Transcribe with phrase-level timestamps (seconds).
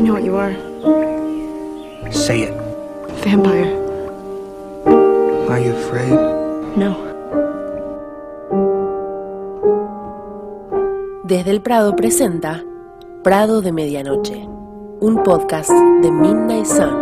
[0.00, 0.56] I know what you are.
[2.10, 2.54] Say it.
[3.22, 3.68] Vampire.
[5.50, 6.16] Are you afraid?
[6.74, 6.96] No.
[11.24, 12.64] Desde el Prado presenta
[13.22, 14.36] Prado de Medianoche,
[15.00, 16.96] un podcast de Midnight Sun.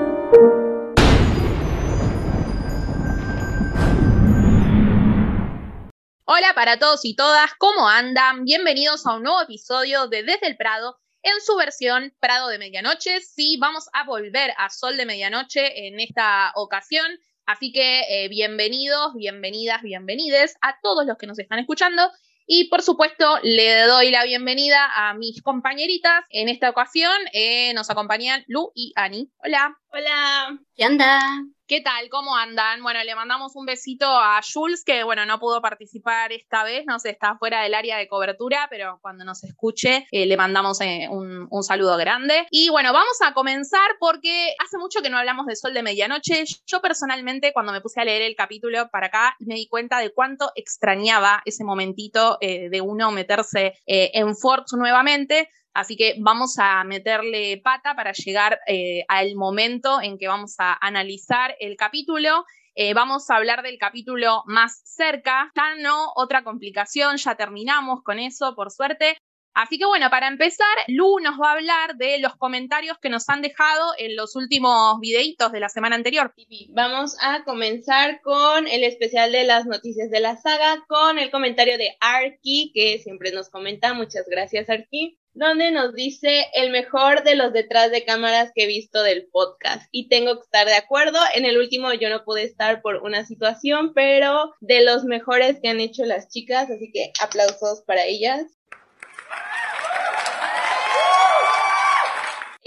[6.25, 8.43] Hola para todos y todas, ¿cómo andan?
[8.43, 13.21] Bienvenidos a un nuevo episodio de Desde el Prado en su versión Prado de Medianoche.
[13.21, 17.07] Sí, vamos a volver a Sol de Medianoche en esta ocasión.
[17.47, 22.11] Así que eh, bienvenidos, bienvenidas, bienvenides a todos los que nos están escuchando.
[22.47, 26.25] Y por supuesto, le doy la bienvenida a mis compañeritas.
[26.31, 29.31] En esta ocasión eh, nos acompañan Lu y Ani.
[29.39, 29.79] Hola.
[29.93, 30.68] Hola.
[30.79, 31.19] ¿Qué onda?
[31.67, 32.09] ¿Qué tal?
[32.09, 32.85] ¿Cómo andan?
[32.85, 37.01] Bueno, le mandamos un besito a Jules, que bueno, no pudo participar esta vez, no
[37.01, 41.09] sé, está fuera del área de cobertura, pero cuando nos escuche eh, le mandamos eh,
[41.11, 42.47] un, un, saludo grande.
[42.53, 46.45] Y bueno, vamos a comenzar porque hace mucho que no hablamos de Sol de Medianoche.
[46.65, 50.15] Yo personalmente, cuando me puse a leer el capítulo para acá, me di cuenta de
[50.15, 55.51] cuánto extrañaba ese momentito eh, de uno meterse en Forks nuevamente.
[55.75, 60.77] Así que vamos a meterle pata para llegar eh, al momento en que vamos a
[60.81, 62.45] analizar el capítulo.
[62.75, 65.51] Eh, vamos a hablar del capítulo más cerca.
[65.55, 69.19] Ya no, otra complicación, ya terminamos con eso, por suerte.
[69.55, 73.29] Así que bueno, para empezar, Lu nos va a hablar de los comentarios que nos
[73.29, 76.33] han dejado en los últimos videitos de la semana anterior.
[76.69, 81.77] Vamos a comenzar con el especial de las noticias de la saga, con el comentario
[81.77, 83.95] de Arki, que siempre nos comenta.
[83.95, 88.67] Muchas gracias, Arki donde nos dice el mejor de los detrás de cámaras que he
[88.67, 89.89] visto del podcast.
[89.93, 91.19] Y tengo que estar de acuerdo.
[91.35, 95.69] En el último yo no pude estar por una situación, pero de los mejores que
[95.69, 98.58] han hecho las chicas, así que aplausos para ellas.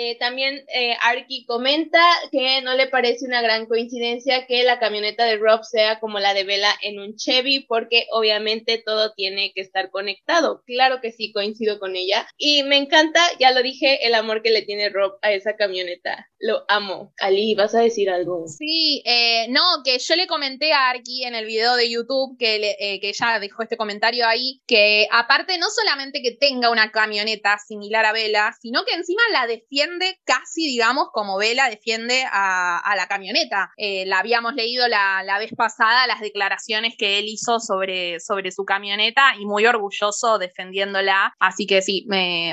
[0.03, 5.25] Eh, también eh, Arki comenta que no le parece una gran coincidencia que la camioneta
[5.25, 9.61] de Rob sea como la de Bella en un Chevy, porque obviamente todo tiene que
[9.61, 10.63] estar conectado.
[10.65, 12.27] Claro que sí, coincido con ella.
[12.35, 16.27] Y me encanta, ya lo dije, el amor que le tiene Rob a esa camioneta.
[16.39, 17.13] Lo amo.
[17.19, 18.47] Ali, ¿vas a decir algo?
[18.47, 22.57] Sí, eh, no, que yo le comenté a Arki en el video de YouTube que,
[22.57, 28.05] le, ella dejó este comentario ahí, que aparte no solamente que tenga una camioneta similar
[28.05, 29.90] a Bella, sino que encima la defiende
[30.25, 33.71] casi, digamos, como Vela defiende a, la camioneta.
[33.77, 38.65] Eh, la habíamos leído la, vez pasada, las declaraciones que él hizo sobre, sobre su
[38.65, 41.33] camioneta y muy orgulloso defendiéndola.
[41.39, 42.07] Así que sí,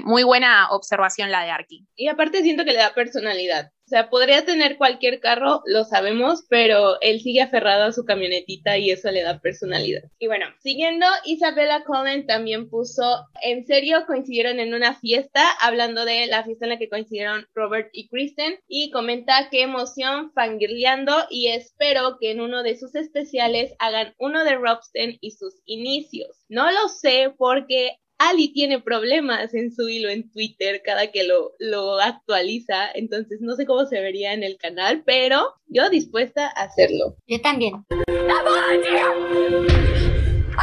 [0.04, 1.87] muy buena observación la de Arki.
[1.97, 3.70] Y aparte siento que le da personalidad.
[3.88, 8.76] O sea, podría tener cualquier carro, lo sabemos, pero él sigue aferrado a su camionetita
[8.76, 10.03] y eso le da personalidad.
[10.19, 16.26] Y bueno, siguiendo, Isabella Cullen también puso, en serio, coincidieron en una fiesta, hablando de
[16.26, 21.49] la fiesta en la que coincidieron Robert y Kristen, y comenta qué emoción fangirleando y
[21.49, 26.44] espero que en uno de sus especiales hagan uno de Robsten y sus inicios.
[26.50, 31.53] No lo sé porque Ali tiene problemas en su hilo en Twitter cada que lo,
[31.61, 36.65] lo actualiza, entonces no sé cómo se vería en el canal, pero yo dispuesta a
[36.65, 37.15] hacerlo.
[37.29, 37.84] Yo también.
[37.89, 38.05] I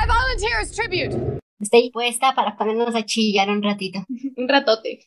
[0.06, 1.16] volunteer as tribute.
[1.58, 4.06] Estoy dispuesta para ponernos a chillar un ratito.
[4.36, 5.06] un ratote.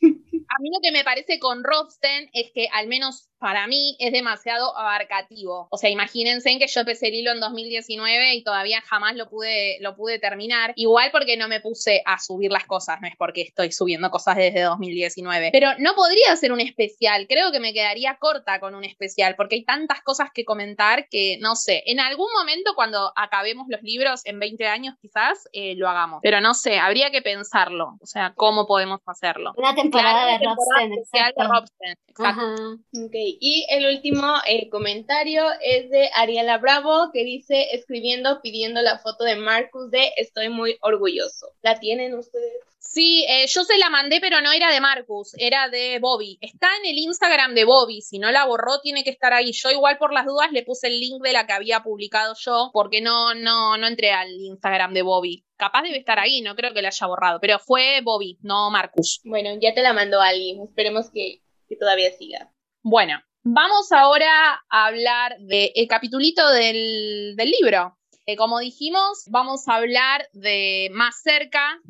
[0.48, 4.12] A mí lo que me parece con Robsten es que al menos para mí es
[4.12, 5.68] demasiado abarcativo.
[5.70, 9.28] O sea, imagínense en que yo empecé el hilo en 2019 y todavía jamás lo
[9.28, 10.72] pude, lo pude terminar.
[10.76, 14.36] Igual porque no me puse a subir las cosas, no es porque estoy subiendo cosas
[14.36, 15.50] desde 2019.
[15.52, 19.56] Pero no podría ser un especial, creo que me quedaría corta con un especial porque
[19.56, 24.22] hay tantas cosas que comentar que no sé, en algún momento cuando acabemos los libros
[24.24, 26.20] en 20 años quizás eh, lo hagamos.
[26.22, 27.98] Pero no sé, habría que pensarlo.
[28.00, 29.52] O sea, ¿cómo podemos hacerlo?
[29.56, 30.90] Una temporada de Robsten.
[30.90, 32.84] De Robsten, exacto.
[33.06, 33.38] Okay.
[33.40, 39.24] Y el último eh, comentario es de Ariela Bravo, que dice, escribiendo, pidiendo la foto
[39.24, 41.52] de Marcus de Estoy muy orgulloso.
[41.62, 42.62] ¿La tienen ustedes?
[42.90, 46.38] Sí, eh, yo se la mandé, pero no era de Marcus, era de Bobby.
[46.40, 49.52] Está en el Instagram de Bobby, si no la borró tiene que estar ahí.
[49.52, 52.70] Yo igual por las dudas le puse el link de la que había publicado yo,
[52.72, 55.44] porque no, no, no entré al Instagram de Bobby.
[55.58, 59.20] Capaz debe estar ahí, no creo que la haya borrado, pero fue Bobby, no Marcus.
[59.22, 62.50] Bueno, ya te la mandó alguien, esperemos que, que todavía siga.
[62.82, 67.98] Bueno, vamos ahora a hablar del el capitulito del, libro.
[68.24, 71.80] Eh, como dijimos, vamos a hablar de más cerca,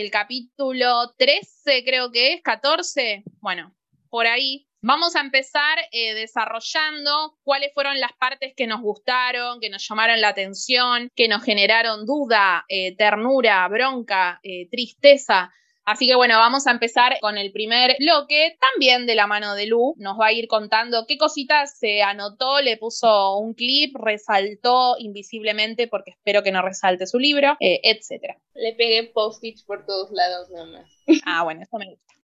[0.00, 3.74] el capítulo 13 creo que es, 14, bueno,
[4.10, 4.66] por ahí.
[4.80, 10.20] Vamos a empezar eh, desarrollando cuáles fueron las partes que nos gustaron, que nos llamaron
[10.20, 14.40] la atención, que nos generaron duda, eh, ternura, bronca,
[14.70, 15.52] tristeza
[15.88, 19.64] Así que bueno, vamos a empezar con el primer bloque, también de la mano de
[19.64, 19.94] Lu.
[19.96, 25.88] Nos va a ir contando qué cositas se anotó, le puso un clip, resaltó invisiblemente
[25.88, 28.36] porque espero que no resalte su libro, eh, etc.
[28.52, 30.90] Le pegué post-its por todos lados nada más.
[31.24, 32.14] Ah, bueno, eso me gusta.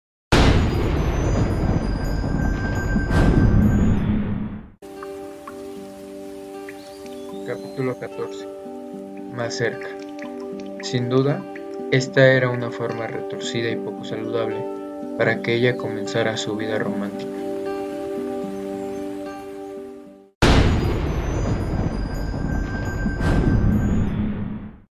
[7.47, 8.47] Capítulo 14.
[9.33, 9.89] Más cerca.
[10.83, 11.43] Sin duda,
[11.95, 14.57] esta era una forma retorcida y poco saludable
[15.17, 17.31] para que ella comenzara su vida romántica.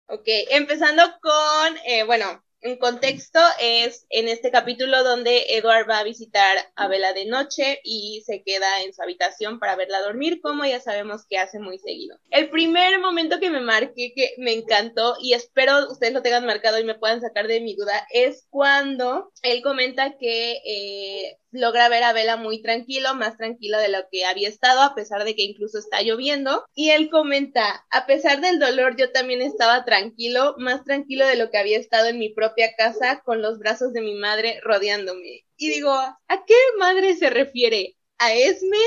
[0.07, 6.04] Ok, empezando con, eh, bueno, un contexto es en este capítulo donde Edward va a
[6.04, 10.66] visitar a Bella de noche y se queda en su habitación para verla dormir, como
[10.66, 12.18] ya sabemos que hace muy seguido.
[12.32, 16.80] El primer momento que me marqué, que me encantó, y espero ustedes lo tengan marcado
[16.80, 22.04] y me puedan sacar de mi duda, es cuando él comenta que eh, logra ver
[22.04, 25.44] a Bella muy tranquilo, más tranquilo de lo que había estado, a pesar de que
[25.44, 26.66] incluso está lloviendo.
[26.74, 31.50] Y él comenta, a pesar del dolor, yo también estaba tranquilo, más tranquilo de lo
[31.50, 35.46] que había estado en mi propia casa, con los brazos de mi madre rodeándome.
[35.57, 37.96] Y digo, ¿a qué madre se refiere?
[38.18, 38.78] ¿A Esme?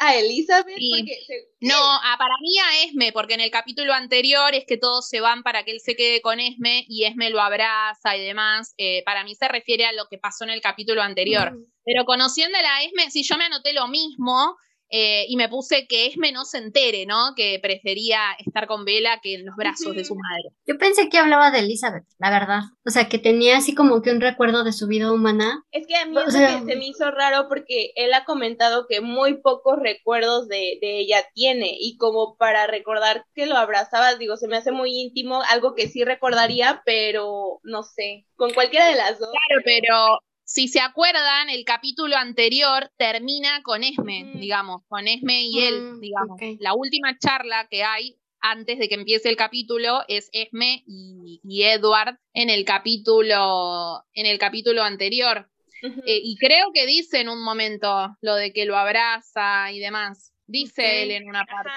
[0.00, 0.66] ¿A Elizabeth?
[0.66, 4.76] Porque se- No, ah, para mí a Esme, porque en el capítulo anterior es que
[4.76, 8.24] todos se van para que él se quede con Esme y Esme lo abraza y
[8.24, 8.74] demás.
[8.78, 11.52] Eh, para mí se refiere a lo que pasó en el capítulo anterior.
[11.52, 11.64] Mm.
[11.84, 14.56] Pero conociéndola a Esme, si yo me anoté lo mismo
[14.90, 17.34] eh, y me puse que Esme no se entere, ¿no?
[17.36, 20.50] Que prefería estar con Vela que en los brazos de su madre.
[20.66, 22.60] Yo pensé que hablaba de Elizabeth, la verdad.
[22.86, 25.62] O sea, que tenía así como que un recuerdo de su vida humana.
[25.72, 28.24] Es que a mí O es sea- que se me hizo raro porque él ha
[28.24, 33.56] comentado que muy pocos recuerdos de, de ella tiene y como para recordar que lo
[33.56, 38.52] abrazaba, digo, se me hace muy íntimo, algo que sí recordaría, pero no sé, con
[38.54, 39.28] cualquiera de las dos.
[39.30, 39.94] Claro, pero
[40.48, 46.00] si se acuerdan, el capítulo anterior termina con Esme, digamos, con Esme y él, Mm,
[46.00, 46.40] digamos.
[46.58, 51.64] La última charla que hay antes de que empiece el capítulo es Esme y, y
[51.64, 55.50] Edward en el capítulo, en el capítulo anterior.
[55.82, 60.32] Eh, y creo que dice en un momento lo de que lo abraza y demás.
[60.46, 61.76] Dice él en una Ajá.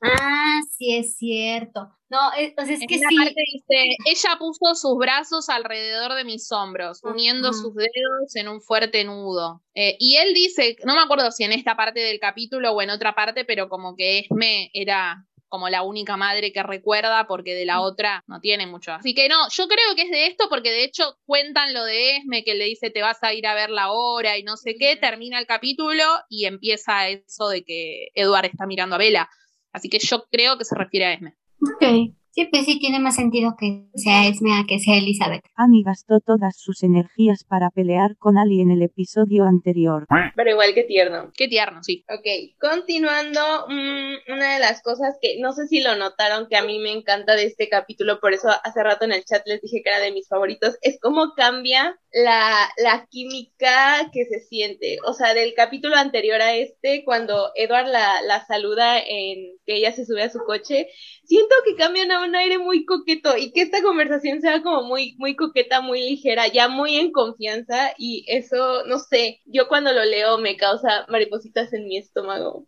[0.00, 1.92] Ah, sí es cierto.
[2.10, 3.16] No, es, o sea, es En que sí.
[3.16, 8.62] parte dice, ella puso sus brazos alrededor de mis hombros, uniendo sus dedos en un
[8.62, 9.62] fuerte nudo.
[9.74, 12.90] Eh, y él dice, no me acuerdo si en esta parte del capítulo o en
[12.90, 17.64] otra parte, pero como que Esme era como la única madre que recuerda porque de
[17.64, 18.92] la otra no tiene mucho.
[18.92, 22.16] Así que no, yo creo que es de esto porque de hecho cuentan lo de
[22.16, 24.96] Esme que le dice te vas a ir a verla ahora y no sé qué,
[24.96, 29.28] termina el capítulo y empieza eso de que Edward está mirando a Vela.
[29.72, 31.36] Así que yo creo que se refiere a Esme.
[31.60, 32.14] Ok.
[32.38, 35.42] Sí, pues sí tiene más sentido que sea Esme a que sea Elizabeth.
[35.56, 40.06] Annie gastó todas sus energías para pelear con Ali en el episodio anterior.
[40.36, 41.32] Pero igual que tierno.
[41.36, 42.04] Qué tierno, sí.
[42.08, 46.62] Ok, continuando, mm, una de las cosas que no sé si lo notaron que a
[46.62, 49.82] mí me encanta de este capítulo, por eso hace rato en el chat les dije
[49.82, 54.98] que era de mis favoritos, es cómo cambia la, la química que se siente.
[55.04, 59.90] O sea, del capítulo anterior a este, cuando Edward la, la saluda en que ella
[59.90, 60.86] se sube a su coche,
[61.24, 65.14] siento que cambian a un aire muy coqueto y que esta conversación sea como muy,
[65.18, 70.04] muy coqueta, muy ligera, ya muy en confianza y eso, no sé, yo cuando lo
[70.04, 72.66] leo me causa maripositas en mi estómago.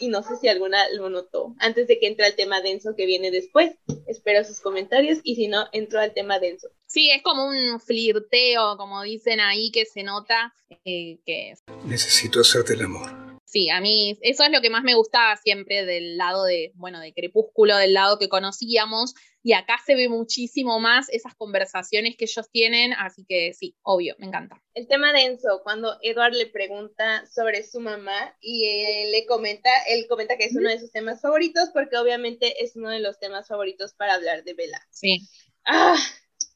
[0.00, 1.54] Y no sé si alguna lo notó.
[1.58, 3.74] Antes de que entre al tema denso que viene después,
[4.06, 6.68] espero sus comentarios y si no, entro al tema denso.
[6.86, 11.54] Sí, es como un flirteo, como dicen ahí, que se nota eh, que
[11.86, 13.33] Necesito hacerte el amor.
[13.54, 16.98] Sí, a mí eso es lo que más me gustaba siempre del lado de, bueno,
[16.98, 22.24] de Crepúsculo, del lado que conocíamos, y acá se ve muchísimo más esas conversaciones que
[22.24, 24.60] ellos tienen, así que sí, obvio, me encanta.
[24.74, 30.06] El tema denso, cuando Edward le pregunta sobre su mamá y él le comenta, él
[30.08, 33.46] comenta que es uno de sus temas favoritos porque obviamente es uno de los temas
[33.46, 34.80] favoritos para hablar de Bella.
[34.90, 35.28] Sí.
[35.64, 35.96] Ah,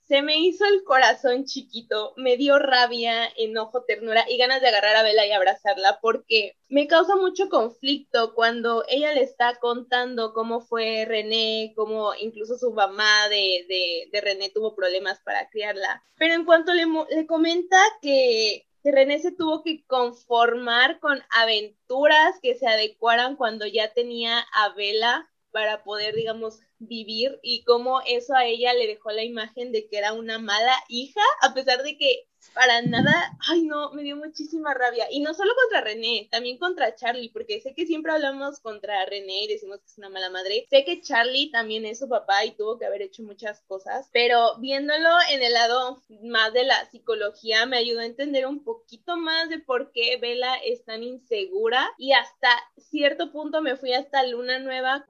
[0.08, 4.96] se me hizo el corazón chiquito, me dio rabia, enojo, ternura y ganas de agarrar
[4.96, 10.62] a Bella y abrazarla porque me causa mucho conflicto cuando ella le está contando cómo
[10.62, 16.02] fue René, cómo incluso su mamá de, de, de René tuvo problemas para criarla.
[16.16, 22.34] Pero en cuanto le, le comenta que, que René se tuvo que conformar con aventuras
[22.40, 28.32] que se adecuaran cuando ya tenía a Bella para poder, digamos, vivir y cómo eso
[28.36, 31.98] a ella le dejó la imagen de que era una mala hija, a pesar de
[31.98, 35.07] que para nada, ay no, me dio muchísima rabia.
[35.11, 39.45] Y no solo contra René, también contra Charlie, porque sé que siempre hablamos contra René
[39.45, 40.66] y decimos que es una mala madre.
[40.71, 44.57] Sé que Charlie también es su papá y tuvo que haber hecho muchas cosas, pero
[44.59, 49.49] viéndolo en el lado más de la psicología, me ayudó a entender un poquito más
[49.49, 54.59] de por qué Bella es tan insegura y hasta cierto punto me fui hasta Luna
[54.59, 55.04] Nueva.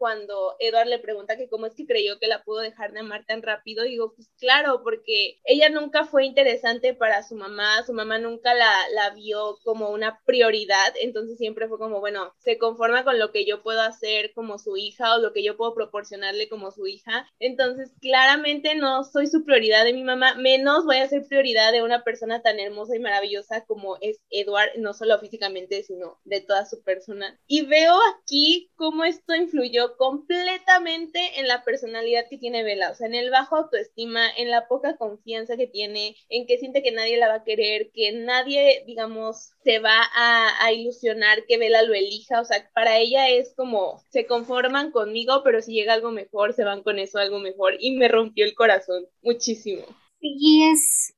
[0.00, 3.26] Cuando Edward le pregunta que cómo es que creyó que la pudo dejar de amar
[3.26, 8.18] tan rápido, digo, pues claro, porque ella nunca fue interesante para su mamá, su mamá
[8.18, 13.18] nunca la, la vio como una prioridad, entonces siempre fue como, bueno, se conforma con
[13.18, 16.70] lo que yo puedo hacer como su hija o lo que yo puedo proporcionarle como
[16.70, 21.26] su hija, entonces claramente no soy su prioridad de mi mamá, menos voy a ser
[21.28, 26.18] prioridad de una persona tan hermosa y maravillosa como es Edward, no solo físicamente, sino
[26.24, 27.38] de toda su persona.
[27.46, 33.06] Y veo aquí cómo esto influyó completamente en la personalidad que tiene Bella, o sea,
[33.06, 37.16] en el bajo autoestima, en la poca confianza que tiene, en que siente que nadie
[37.16, 42.40] la va a querer, que nadie, digamos, se va a, ilusionar que Bella lo elija,
[42.40, 46.64] o sea, para ella es como, se conforman conmigo, pero si llega algo mejor, se
[46.64, 49.84] van con eso, algo mejor, y me rompió el corazón muchísimo.
[50.20, 51.14] Y es,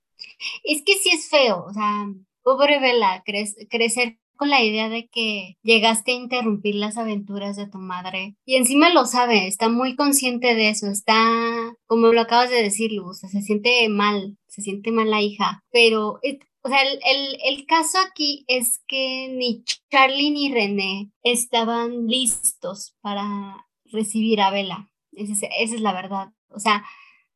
[0.64, 2.07] es que sí es feo, o sea,
[2.43, 3.23] pobre Bella,
[3.69, 8.37] crecer la idea de que llegaste a interrumpir las aventuras de tu madre.
[8.45, 12.93] Y encima lo sabe, está muy consciente de eso, está, como lo acabas de decir,
[12.93, 15.63] Luz, se siente mal, se siente mal la hija.
[15.71, 16.21] Pero,
[16.63, 24.41] o sea, el, caso aquí es que ni Charlie ni René estaban listos para recibir
[24.41, 24.89] a Bella.
[25.13, 26.29] Esa es, la verdad.
[26.49, 26.85] O sea,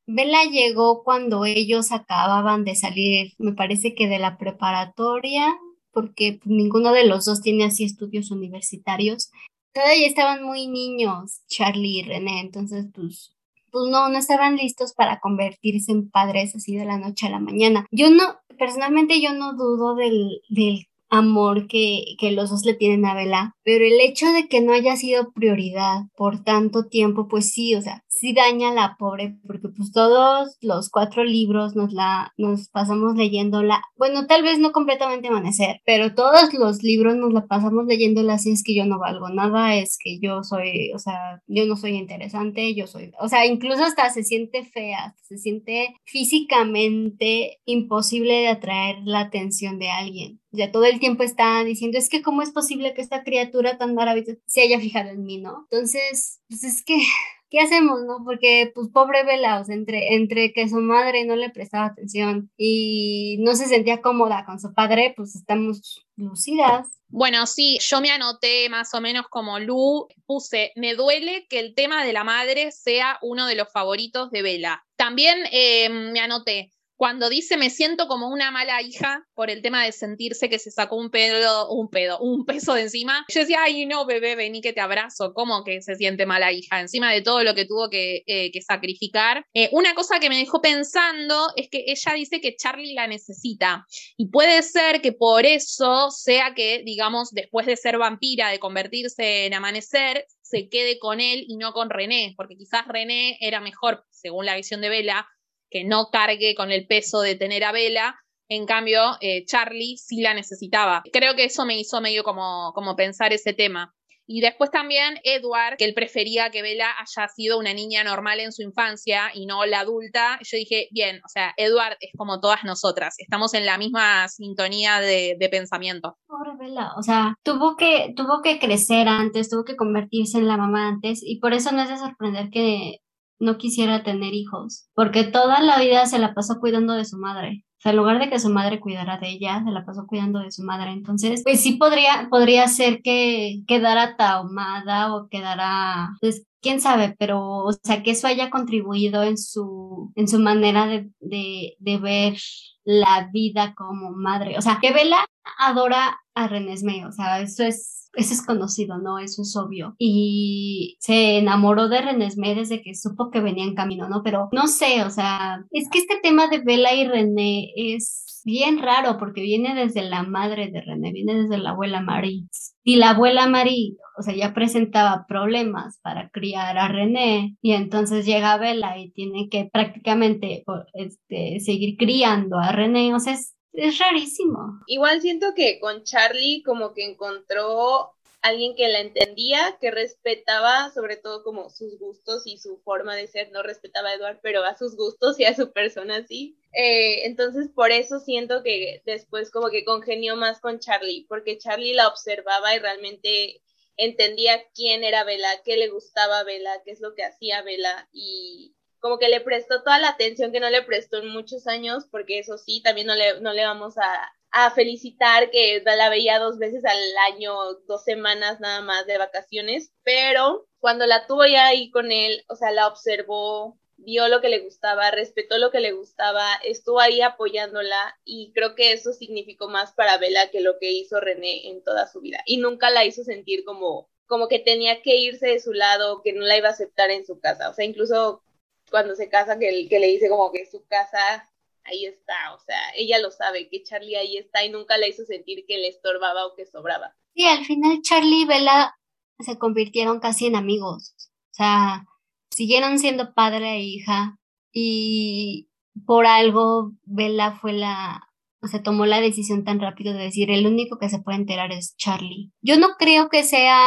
[0.07, 5.57] Bella llegó cuando ellos acababan de salir, me parece que de la preparatoria
[5.97, 9.31] porque ninguno de los dos tiene así estudios universitarios.
[9.73, 13.35] Todavía estaban muy niños, Charlie y René, entonces pues,
[13.71, 17.41] pues no, no estaban listos para convertirse en padres así de la noche a la
[17.41, 17.87] mañana.
[17.91, 18.25] Yo no,
[18.59, 23.56] personalmente yo no dudo del, del amor que, que los dos le tienen a Bella,
[23.67, 27.83] pero el hecho de que no haya sido prioridad por tanto tiempo, pues sí, o
[27.83, 32.69] sea, sí daña a la pobre, porque pues todos los cuatro libros nos la, nos
[32.69, 37.87] pasamos leyéndola, bueno, tal vez no completamente amanecer, pero todos los libros nos la pasamos
[37.87, 41.67] leyéndola así es que yo no valgo nada, es que yo soy, o sea, yo
[41.67, 47.59] no soy interesante, yo soy, o sea, incluso hasta se siente fea, se siente físicamente
[47.65, 50.41] imposible de atraer la atención de alguien.
[50.53, 53.95] Ya todo el tiempo está diciendo, es que cómo es posible que esta criatura tan
[53.95, 55.67] maravillosa se haya fijado en mí, ¿no?
[55.71, 56.97] Entonces, pues es que
[57.51, 58.23] ¿qué hacemos, no?
[58.25, 62.51] Porque, pues, pobre Bella, o sea, entre, entre que su madre no le prestaba atención
[62.57, 66.89] y no se sentía cómoda con su padre, pues estamos lucidas.
[67.09, 71.75] Bueno, sí, yo me anoté más o menos como Lu, puse, me duele que el
[71.75, 74.85] tema de la madre sea uno de los favoritos de Bella.
[74.97, 79.85] También eh, me anoté, cuando dice me siento como una mala hija por el tema
[79.85, 83.25] de sentirse que se sacó un pedo, un pedo, un peso de encima.
[83.29, 85.33] Yo decía, ay no, bebé, vení que te abrazo.
[85.35, 86.81] ¿Cómo que se siente mala hija?
[86.81, 89.45] Encima de todo lo que tuvo que, eh, sacrificar.
[89.55, 93.85] Eh, una cosa que me dejó pensando es que ella dice que Charlie la necesita.
[94.17, 99.47] Y puede ser que por eso sea que, digamos, después de ser vampira, de convertirse
[99.47, 104.05] en amanecer, se quede con él y no con René, porque quizás René era mejor,
[104.11, 105.29] según la visión de Vela,
[105.71, 108.17] que no cargue con el peso de tener a Vela.
[108.49, 111.03] En cambio, eh, Charlie sí la necesitaba.
[111.13, 113.93] Creo que eso me hizo medio como, como pensar ese tema.
[114.29, 118.53] Y después también Edward, que él prefería que Bella haya sido una niña normal en
[118.53, 120.39] su infancia y no la adulta.
[120.43, 125.01] Yo dije, bien, o sea, Edward es como todas nosotras, estamos en la misma sintonía
[125.01, 126.17] de, de pensamiento.
[126.27, 130.57] Pobre Bella, o sea, tuvo que, tuvo que crecer antes, tuvo que convertirse en la
[130.57, 132.97] mamá antes y por eso no es de sorprender que
[133.39, 137.65] no quisiera tener hijos, porque toda la vida se la pasó cuidando de su madre.
[137.79, 140.41] O sea, en lugar de que su madre cuidara de ella, se la pasó cuidando
[140.41, 140.93] de su madre.
[140.93, 147.65] Entonces, pues sí podría, podría ser que quedara traumada o quedara, pues quién sabe, pero,
[147.65, 152.39] o sea, que eso haya contribuido en su, en su manera de, de, de ver
[152.85, 154.57] la vida como madre.
[154.59, 155.27] O sea, que Bella
[155.59, 159.19] adora a Renesmee, o sea, eso es eso es conocido, ¿no?
[159.19, 159.95] Eso es obvio.
[159.99, 164.23] Y se enamoró de Renesmee desde que supo que venía en camino, ¿no?
[164.23, 168.81] Pero no sé, o sea, es que este tema de Bella y René es bien
[168.81, 172.47] raro porque viene desde la madre de René, viene desde la abuela Marie.
[172.85, 178.25] Y la abuela Marie, o sea, ya presentaba problemas para criar a René y entonces
[178.25, 180.65] llega Bella y tiene que prácticamente
[180.95, 184.81] este, seguir criando a René, o sea, es es rarísimo.
[184.87, 188.13] Igual siento que con Charlie como que encontró
[188.47, 193.27] alguien que la entendía, que respetaba sobre todo como sus gustos y su forma de
[193.27, 196.57] ser, no respetaba a Edward, pero a sus gustos y a su persona sí.
[196.73, 201.95] Eh, entonces por eso siento que después como que congenió más con Charlie, porque Charlie
[201.95, 203.61] la observaba y realmente
[203.97, 208.09] entendía quién era Bella, qué le gustaba a Bella, qué es lo que hacía Bella
[208.13, 208.76] y
[209.07, 212.41] como que le prestó toda la atención que no le prestó en muchos años, porque
[212.41, 216.59] eso sí, también no le, no le vamos a, a felicitar que la veía dos
[216.59, 216.99] veces al
[217.33, 217.55] año,
[217.87, 222.57] dos semanas nada más de vacaciones, pero cuando la tuvo ya ahí con él, o
[222.57, 227.21] sea, la observó, vio lo que le gustaba, respetó lo que le gustaba, estuvo ahí
[227.21, 231.85] apoyándola y creo que eso significó más para Bella que lo que hizo René en
[231.85, 232.43] toda su vida.
[232.45, 236.33] Y nunca la hizo sentir como como que tenía que irse de su lado, que
[236.33, 238.43] no la iba a aceptar en su casa, o sea, incluso
[238.91, 241.49] cuando se casa que, que le dice como que su casa
[241.85, 245.25] ahí está, o sea, ella lo sabe, que Charlie ahí está y nunca le hizo
[245.25, 247.15] sentir que le estorbaba o que sobraba.
[247.35, 248.97] Sí, al final Charlie y Bella
[249.39, 252.07] se convirtieron casi en amigos, o sea,
[252.51, 254.39] siguieron siendo padre e hija
[254.73, 255.69] y
[256.07, 258.26] por algo Bella fue la,
[258.67, 261.71] o sea, tomó la decisión tan rápido de decir, el único que se puede enterar
[261.71, 262.51] es Charlie.
[262.63, 263.79] Yo no creo que sea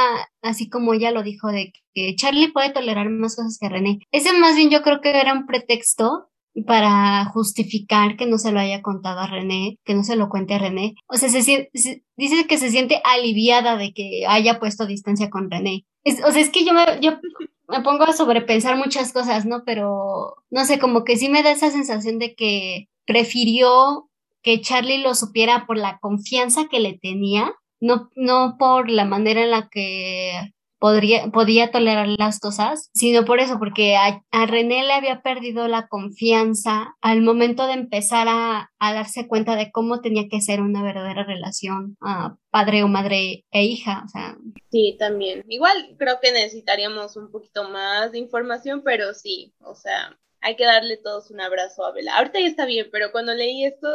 [0.41, 3.99] así como ella lo dijo, de que Charlie puede tolerar más cosas que René.
[4.13, 6.29] Ese más bien yo creo que era un pretexto
[6.65, 10.53] para justificar que no se lo haya contado a René, que no se lo cuente
[10.53, 10.95] a René.
[11.07, 11.69] O sea, se,
[12.15, 15.85] dice que se siente aliviada de que haya puesto distancia con René.
[16.05, 17.19] o sea, es que yo me, yo
[17.67, 19.63] me pongo a sobrepensar muchas cosas, ¿no?
[19.65, 24.08] Pero no sé, como que sí me da esa sensación de que prefirió
[24.41, 29.43] que Charlie lo supiera por la confianza que le tenía, no, no por la manera
[29.43, 34.93] en la que podría, podía tolerar las cosas, sino por eso, porque a, René le
[34.93, 40.41] había perdido la confianza al momento de empezar a, darse cuenta de cómo tenía que
[40.41, 44.37] ser una verdadera relación a padre o madre e hija, o sea.
[44.71, 45.43] Sí, también.
[45.47, 50.65] Igual creo que necesitaríamos un poquito más de información, pero sí, o sea, hay que
[50.65, 52.17] darle todos un abrazo a Bella.
[52.17, 53.87] Ahorita ya está bien, pero cuando leí esto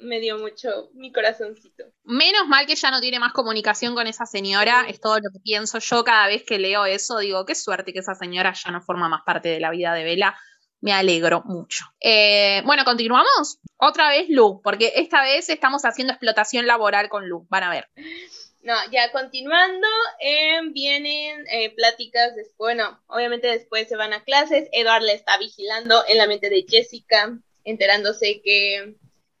[0.00, 1.84] me dio mucho mi corazoncito.
[2.04, 5.40] Menos mal que ya no tiene más comunicación con esa señora, es todo lo que
[5.42, 8.80] pienso yo cada vez que leo eso, digo, qué suerte que esa señora ya no
[8.80, 10.38] forma más parte de la vida de Vela,
[10.80, 11.84] me alegro mucho.
[12.00, 13.58] Eh, bueno, continuamos.
[13.76, 17.88] Otra vez Lu, porque esta vez estamos haciendo explotación laboral con Lu, van a ver.
[18.62, 19.86] No, ya continuando,
[20.20, 25.38] eh, vienen eh, pláticas, después, bueno, obviamente después se van a clases, Edward le está
[25.38, 28.96] vigilando en la mente de Jessica, enterándose que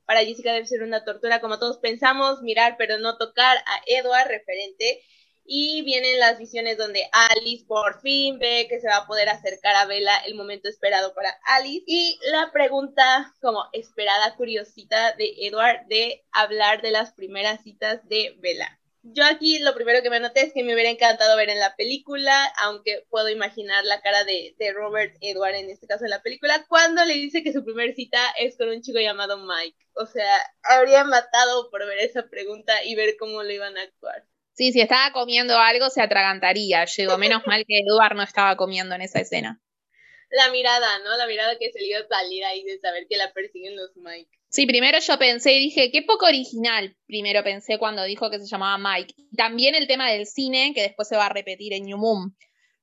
[0.08, 4.28] para Jessica debe ser una tortura, como todos pensamos, mirar pero no tocar a Edward,
[4.28, 5.02] referente.
[5.44, 9.76] Y vienen las visiones donde Alice por fin ve que se va a poder acercar
[9.76, 11.84] a Bella, el momento esperado para Alice.
[11.86, 18.34] Y la pregunta como esperada, curiosita de Edward de hablar de las primeras citas de
[18.38, 18.77] Bella
[19.12, 21.76] yo aquí lo primero que me noté es que me hubiera encantado ver en la
[21.76, 26.64] película, aunque puedo imaginar la cara de, Robert Edward en este caso en la película,
[26.68, 29.78] cuando le dice que su primer cita es con un chico llamado Mike.
[29.94, 30.30] O sea,
[30.62, 34.24] habría matado por ver esa pregunta y ver cómo lo iban a actuar.
[34.52, 36.84] Sí, si estaba comiendo algo se atragantaría.
[36.84, 39.60] Llegó menos mal que Edward no estaba comiendo en esa escena.
[40.30, 41.16] La mirada, ¿no?
[41.16, 43.96] La mirada que se le iba a salir ahí de saber que la persiguen los
[43.96, 44.37] Mike.
[44.50, 48.46] Sí, primero yo pensé y dije, qué poco original, primero pensé cuando dijo que se
[48.46, 49.14] llamaba Mike.
[49.36, 52.34] También el tema del cine, que después se va a repetir en New Moon.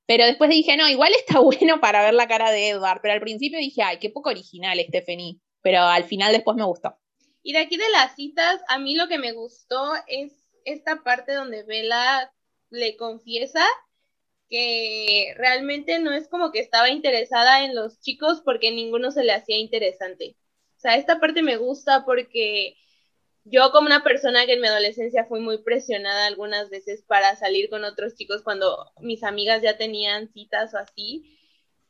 [0.06, 3.00] Pero después dije, no, igual está bueno para ver la cara de Edward.
[3.02, 5.40] Pero al principio dije, ay, qué poco original Stephanie.
[5.60, 6.96] Pero al final después me gustó.
[7.42, 10.32] Y de aquí de las citas, a mí lo que me gustó es
[10.64, 12.32] esta parte donde Bella
[12.70, 13.64] le confiesa
[14.48, 19.32] que realmente no es como que estaba interesada en los chicos porque ninguno se le
[19.32, 20.36] hacía interesante
[20.86, 22.76] sea, esta parte me gusta porque
[23.44, 27.68] yo como una persona que en mi adolescencia fui muy presionada algunas veces para salir
[27.70, 31.38] con otros chicos cuando mis amigas ya tenían citas o así,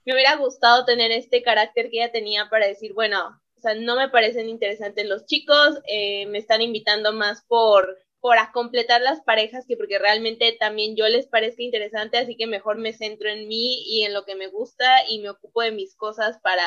[0.04, 3.96] me hubiera gustado tener este carácter que ella tenía para decir, bueno, o sea, no
[3.96, 9.20] me parecen interesantes los chicos, eh, me están invitando más por por a completar las
[9.20, 13.46] parejas que porque realmente también yo les parezca interesante, así que mejor me centro en
[13.46, 16.64] mí y en lo que me gusta y me ocupo de mis cosas para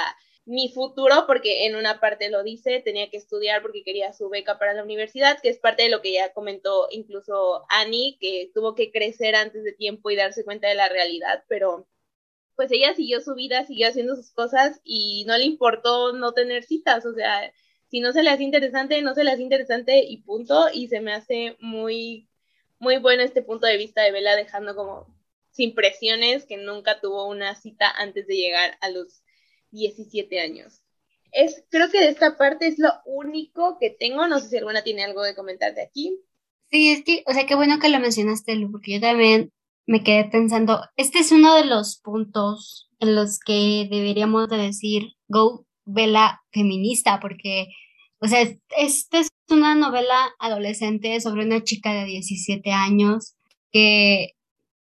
[0.50, 4.58] mi futuro, porque en una parte lo dice, tenía que estudiar porque quería su beca
[4.58, 8.74] para la universidad, que es parte de lo que ya comentó incluso Annie, que tuvo
[8.74, 11.88] que crecer antes de tiempo y darse cuenta de la realidad, pero
[12.56, 16.64] pues ella siguió su vida, siguió haciendo sus cosas y no le importó no tener
[16.64, 17.54] citas, o sea,
[17.88, 21.00] si no se le hace interesante, no se le hace interesante y punto, y se
[21.00, 22.28] me hace muy,
[22.80, 25.16] muy bueno este punto de vista de Vela dejando como
[25.52, 29.22] sin presiones que nunca tuvo una cita antes de llegar a los
[29.72, 30.82] 17 años.
[31.32, 34.28] Es, creo que de esta parte es lo único que tengo.
[34.28, 36.20] No sé si alguna tiene algo de comentar de aquí.
[36.72, 39.52] Sí, es que, o sea, qué bueno que lo mencionaste, Lu, porque yo también
[39.88, 45.14] me quedé pensando, este es uno de los puntos en los que deberíamos de decir,
[45.28, 47.70] go, vela feminista, porque,
[48.20, 53.36] o sea, esta es una novela adolescente sobre una chica de 17 años
[53.72, 54.36] que,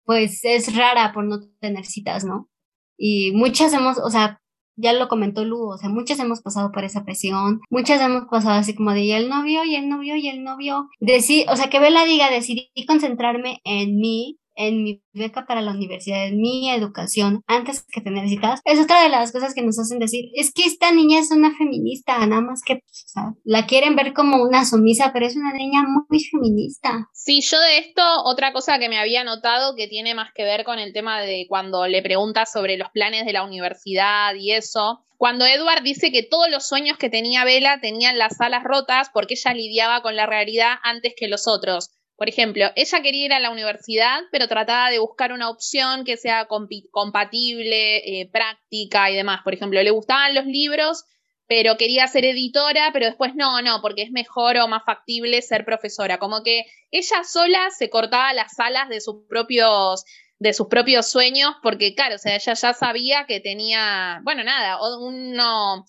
[0.05, 2.51] pues, es rara por no tener citas, ¿no?
[2.99, 4.43] Y muchas hemos, o sea,
[4.77, 8.59] ya lo comentó Lu, o sea, muchas hemos pasado por esa presión, muchas hemos pasado
[8.59, 11.69] así como de, y el novio, y el novio, y el novio, decir, o sea,
[11.71, 16.71] que Bella diga, decidí concentrarme en mí, en mi beca para la universidad, en mi
[16.71, 20.53] educación, antes que tener citas, es otra de las cosas que nos hacen decir, es
[20.53, 24.13] que esta niña es una feminista, nada más que, pues, o sea, la quieren ver
[24.13, 27.09] como una sumisa, pero es una niña muy feminista.
[27.13, 30.65] Sí, yo de esto, otra cosa que me había notado que tiene más que ver
[30.65, 35.07] con el tema de cuando le preguntas sobre los planes de la universidad y eso,
[35.17, 39.35] cuando Edward dice que todos los sueños que tenía Bella tenían las alas rotas porque
[39.35, 41.91] ella lidiaba con la realidad antes que los otros.
[42.17, 46.17] Por ejemplo, ella quería ir a la universidad, pero trataba de buscar una opción que
[46.17, 49.43] sea compatible, eh, práctica y demás.
[49.45, 51.05] Por ejemplo, le gustaban los libros,
[51.47, 55.67] pero quería ser editora, pero después no, no, porque es mejor o más factible ser
[55.67, 56.19] profesora.
[56.19, 60.05] Como que ella sola se cortaba las alas de sus propios
[60.39, 64.79] de sus propios sueños, porque claro, o sea, ella ya sabía que tenía, bueno, nada,
[65.01, 65.87] uno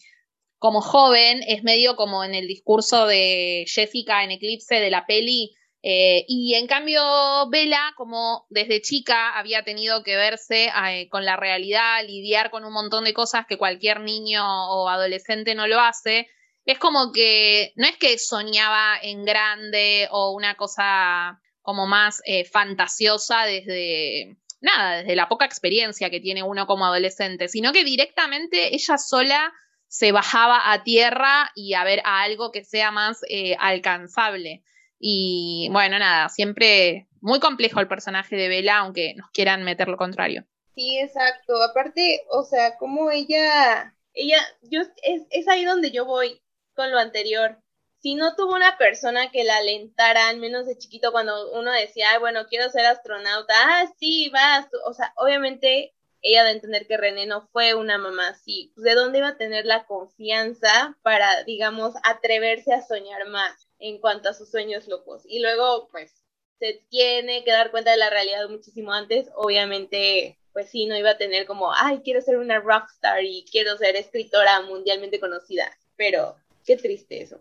[0.58, 5.54] como joven es medio como en el discurso de Jessica en Eclipse de la peli,
[5.89, 7.02] eh, y en cambio,
[7.50, 12.73] Bella, como desde chica había tenido que verse eh, con la realidad, lidiar con un
[12.73, 16.28] montón de cosas que cualquier niño o adolescente no lo hace,
[16.65, 22.43] es como que no es que soñaba en grande o una cosa como más eh,
[22.43, 28.76] fantasiosa desde, nada, desde la poca experiencia que tiene uno como adolescente, sino que directamente
[28.76, 29.54] ella sola
[29.88, 33.21] se bajaba a tierra y a ver a algo que sea más
[33.58, 34.65] alcanzable.
[35.00, 39.98] Y bueno, nada, siempre muy complejo el personaje de Bella, aunque nos quieran meter lo
[39.98, 40.46] contrario.
[40.76, 41.62] Sí, exacto.
[41.64, 46.42] Aparte, o sea, como ella, ella, yo, es, es ahí donde yo voy
[46.76, 47.58] con lo anterior.
[48.00, 52.12] Si no tuvo una persona que la alentara, al menos de chiquito, cuando uno decía,
[52.12, 54.68] Ay, bueno, quiero ser astronauta, ah, sí, vas.
[54.86, 58.72] O sea, obviamente ella de entender que René no fue una mamá así.
[58.76, 63.66] ¿De dónde iba a tener la confianza para, digamos, atreverse a soñar más?
[63.80, 65.24] En cuanto a sus sueños locos.
[65.26, 66.24] Y luego, pues,
[66.60, 69.30] se tiene que dar cuenta de la realidad muchísimo antes.
[69.36, 73.78] Obviamente, pues sí, no iba a tener como, ay, quiero ser una rockstar y quiero
[73.78, 75.72] ser escritora mundialmente conocida.
[75.96, 76.36] Pero
[76.66, 77.40] qué triste eso.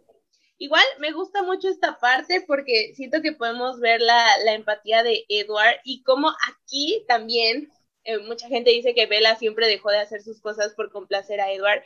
[0.59, 5.81] Igual me gusta mucho esta parte porque siento que podemos ver la, empatía de Edward
[5.85, 7.71] y como aquí también
[8.05, 11.53] eh, mucha gente dice que Bella siempre dejó de hacer sus cosas por complacer a
[11.53, 11.83] Edward.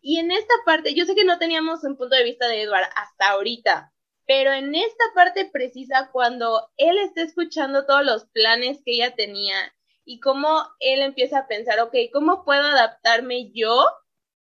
[0.00, 2.88] Y en esta parte, yo sé que no teníamos un punto de vista de Edward
[2.94, 3.93] hasta ahorita,
[4.26, 9.56] pero en esta parte precisa, cuando él está escuchando todos los planes que ella tenía
[10.04, 13.84] y cómo él empieza a pensar, ok, ¿cómo puedo adaptarme yo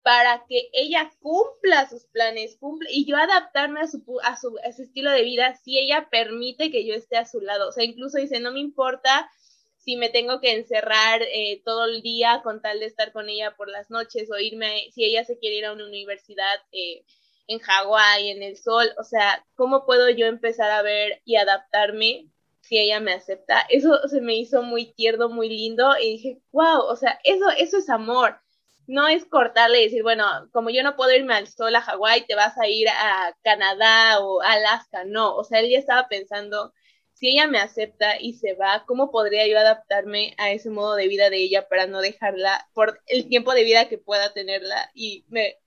[0.02, 2.58] para que ella cumpla sus planes,
[2.90, 6.70] y yo adaptarme a su, a, su, a su estilo de vida si ella permite
[6.70, 7.68] que yo esté a su lado?
[7.68, 9.30] O sea, incluso dice, no me importa
[9.76, 13.54] si me tengo que encerrar eh, todo el día con tal de estar con ella
[13.56, 16.60] por las noches o irme, si ella se quiere ir a una universidad.
[16.72, 17.04] Eh,
[17.50, 22.28] en Hawái, en el sol, o sea, ¿cómo puedo yo empezar a ver y adaptarme
[22.60, 23.62] si ella me acepta?
[23.68, 27.78] Eso se me hizo muy tierno, muy lindo y dije, wow, o sea, eso, eso
[27.78, 28.40] es amor.
[28.86, 32.26] No es cortarle y decir, bueno, como yo no puedo irme al sol a Hawái,
[32.26, 35.04] te vas a ir a Canadá o Alaska.
[35.04, 36.72] No, o sea, él ya estaba pensando
[37.20, 41.06] si ella me acepta y se va, ¿cómo podría yo adaptarme a ese modo de
[41.06, 44.90] vida de ella para no dejarla por el tiempo de vida que pueda tenerla?
[44.94, 45.58] Y me,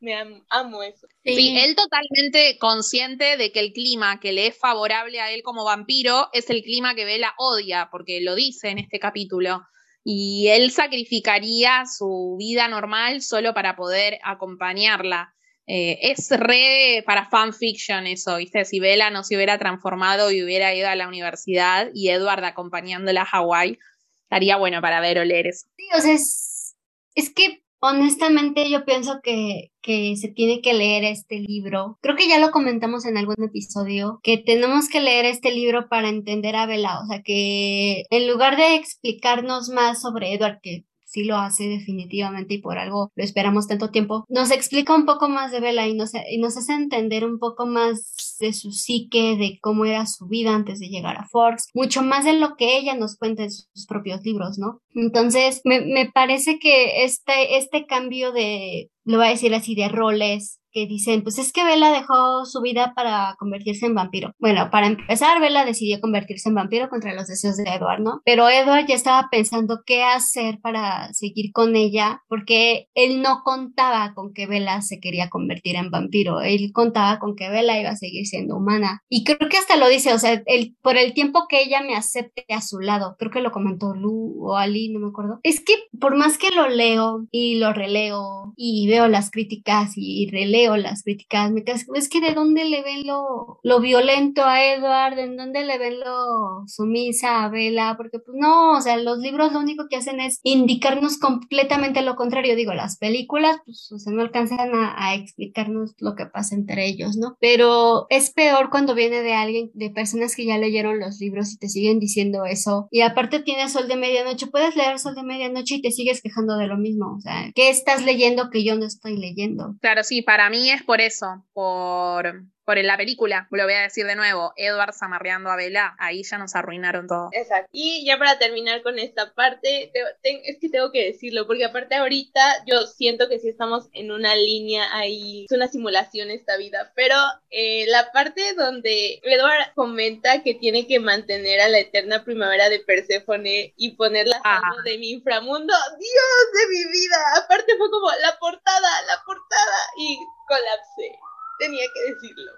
[0.49, 1.07] amo, eso.
[1.23, 1.55] Sí.
[1.55, 6.27] él totalmente consciente de que el clima que le es favorable a él como vampiro
[6.33, 9.61] es el clima que Bella odia, porque lo dice en este capítulo.
[10.03, 15.35] Y él sacrificaría su vida normal solo para poder acompañarla.
[15.65, 18.65] Eh, es re para fanfiction eso, ¿viste?
[18.65, 23.21] Si Bella no se hubiera transformado y hubiera ido a la universidad y Edward acompañándola
[23.21, 23.79] a Hawái,
[24.23, 25.67] estaría bueno para ver o leer eso.
[25.77, 26.75] Sí, o sea, es,
[27.15, 31.97] es que honestamente yo pienso que, que se tiene que leer este libro.
[32.01, 36.09] Creo que ya lo comentamos en algún episodio, que tenemos que leer este libro para
[36.09, 36.99] entender a Bella.
[36.99, 42.55] O sea, que en lugar de explicarnos más sobre Edward, que sí lo hace definitivamente
[42.55, 45.93] y por algo lo esperamos tanto tiempo, nos explica un poco más de Bella y
[45.93, 50.27] nos, y nos hace entender un poco más de su psique, de cómo era su
[50.27, 53.51] vida antes de llegar a Forks, mucho más de lo que ella nos cuenta en
[53.51, 54.81] sus propios libros, ¿no?
[54.95, 59.89] Entonces, me, me parece que este, este cambio de, lo voy a decir así, de
[59.89, 64.33] roles que dicen, pues es que Bella dejó su vida para convertirse en vampiro.
[64.39, 68.21] Bueno, para empezar, Bella decidió convertirse en vampiro contra los deseos de Edward, ¿no?
[68.25, 74.13] Pero Edward ya estaba pensando qué hacer para seguir con ella, porque él no contaba
[74.13, 77.95] con que Bella se quería convertir en vampiro, él contaba con que Bella iba a
[77.95, 79.01] seguir siendo humana.
[79.09, 81.95] Y creo que hasta lo dice, o sea, el, por el tiempo que ella me
[81.95, 85.39] acepte a su lado, creo que lo comentó Lu o Ali, no me acuerdo.
[85.43, 90.29] Es que por más que lo leo y lo releo y veo las críticas y
[90.31, 91.51] releo las críticas,
[91.95, 95.99] es que de dónde le ven lo, lo violento a Edward, de dónde le ven
[95.99, 100.19] lo sumisa a Bella, porque pues no, o sea, los libros lo único que hacen
[100.19, 105.15] es indicarnos completamente lo contrario, digo, las películas pues o sea, no alcanzan a, a
[105.15, 107.37] explicarnos lo que pasa entre ellos, ¿no?
[107.39, 111.57] Pero es peor cuando viene de alguien, de personas que ya leyeron los libros y
[111.57, 115.75] te siguen diciendo eso, y aparte tienes Sol de Medianoche, puedes leer Sol de Medianoche
[115.75, 118.85] y te sigues quejando de lo mismo, o sea, ¿qué estás leyendo que yo no
[118.85, 119.75] estoy leyendo?
[119.81, 124.05] Claro, sí, para mí es por eso, por por la película, lo voy a decir
[124.05, 127.29] de nuevo, Edward zamarreando a Bella, ahí ya nos arruinaron todo.
[127.33, 127.69] Exacto.
[127.71, 129.91] Y ya para terminar con esta parte,
[130.23, 134.35] es que tengo que decirlo, porque aparte ahorita yo siento que sí estamos en una
[134.35, 137.15] línea ahí, es una simulación esta vida, pero
[137.49, 142.79] eh, la parte donde Edward comenta que tiene que mantener a la eterna primavera de
[142.79, 148.37] Perséfone y ponerla salvo de mi inframundo, Dios de mi vida, aparte fue como la
[148.39, 151.19] portada, la portada y colapsé
[151.59, 152.51] tenía que decirlo.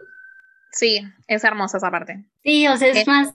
[0.76, 2.26] Sí, es hermosa esa parte.
[2.44, 3.34] Sí, o sea, es, más,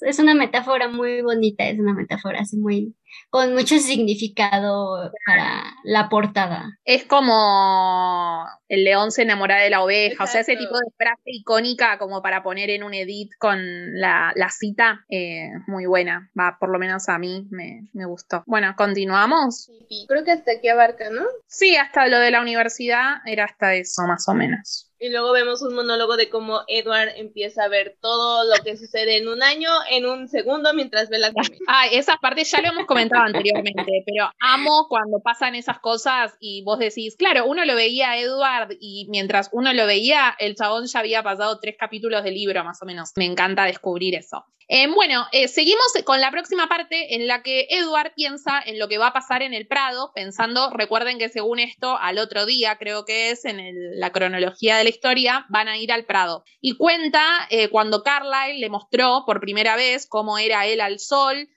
[0.00, 2.96] es una metáfora muy bonita, es una metáfora así muy,
[3.30, 6.78] con mucho significado para la portada.
[6.84, 11.22] Es como el león se enamora de la oveja, o sea, ese tipo de frase
[11.26, 13.60] icónica como para poner en un edit con
[14.00, 18.42] la, cita, eh, muy buena, va, por lo menos a mí me, me gustó.
[18.46, 19.70] Bueno, continuamos.
[20.08, 21.22] Creo que hasta aquí abarca, ¿no?
[21.46, 24.89] Sí, hasta lo de la universidad era hasta eso, más o menos.
[25.02, 29.16] Y luego vemos un monólogo de cómo Edward empieza a ver todo lo que sucede
[29.16, 31.56] en un año, en un segundo, mientras ve la comida.
[31.72, 36.62] Ah, esas partes ya lo hemos comentado anteriormente, pero amo cuando pasan esas cosas y
[36.64, 40.86] vos decís, claro, uno lo veía a Edward y mientras uno lo veía, el chabón
[40.86, 43.12] ya había pasado tres capítulos del libro más o menos.
[43.16, 44.44] Me encanta descubrir eso.
[44.72, 48.86] Eh, bueno, eh, seguimos con la próxima parte en la que Edward piensa en lo
[48.86, 52.76] que va a pasar en el Prado, pensando, recuerden que según esto, al otro día,
[52.78, 56.44] creo que es en la cronología de historia, van a ir al Prado.
[56.60, 61.48] Y cuenta eh, cuando Carlyle le mostró por primera vez cómo era él al sol.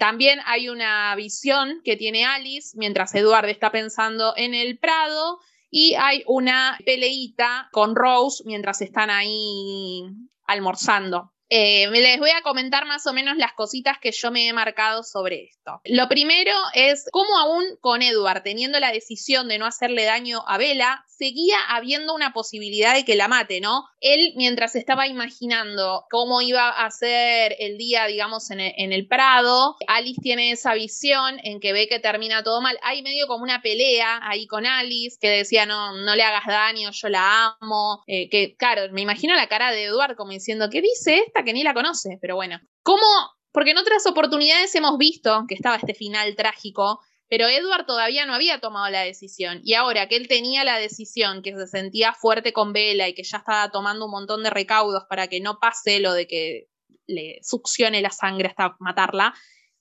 [0.00, 5.38] también hay una visión que tiene Alice mientras Edward está pensando en el Prado.
[5.70, 10.02] Y hay una peleita con Rose mientras están ahí
[10.44, 11.32] almorzando.
[11.50, 15.02] Eh, les voy a comentar más o menos las cositas que yo me he marcado
[15.02, 15.80] sobre esto.
[15.84, 20.58] Lo primero es cómo aún con Edward teniendo la decisión de no hacerle daño a
[20.58, 23.84] Bella, seguía habiendo una posibilidad de que la mate, ¿no?
[24.00, 30.20] Él mientras estaba imaginando cómo iba a ser el día, digamos, en el, Prado, Alice
[30.22, 32.78] tiene esa visión en que ve que termina todo mal.
[32.82, 36.90] Hay medio como una pelea ahí con Alice que decía, no, no le hagas daño,
[36.90, 38.02] yo la amo.
[38.06, 41.39] Eh, que claro, me imagino la cara de Edward como diciendo, ¿qué dice esta?
[41.44, 42.60] Que ni la conoce, pero bueno.
[42.82, 43.06] ¿Cómo?
[43.52, 48.34] Porque en otras oportunidades hemos visto que estaba este final trágico, pero Edward todavía no
[48.34, 49.60] había tomado la decisión.
[49.64, 53.22] Y ahora que él tenía la decisión, que se sentía fuerte con Vela y que
[53.22, 56.68] ya estaba tomando un montón de recaudos para que no pase lo de que
[57.06, 59.34] le succione la sangre hasta matarla,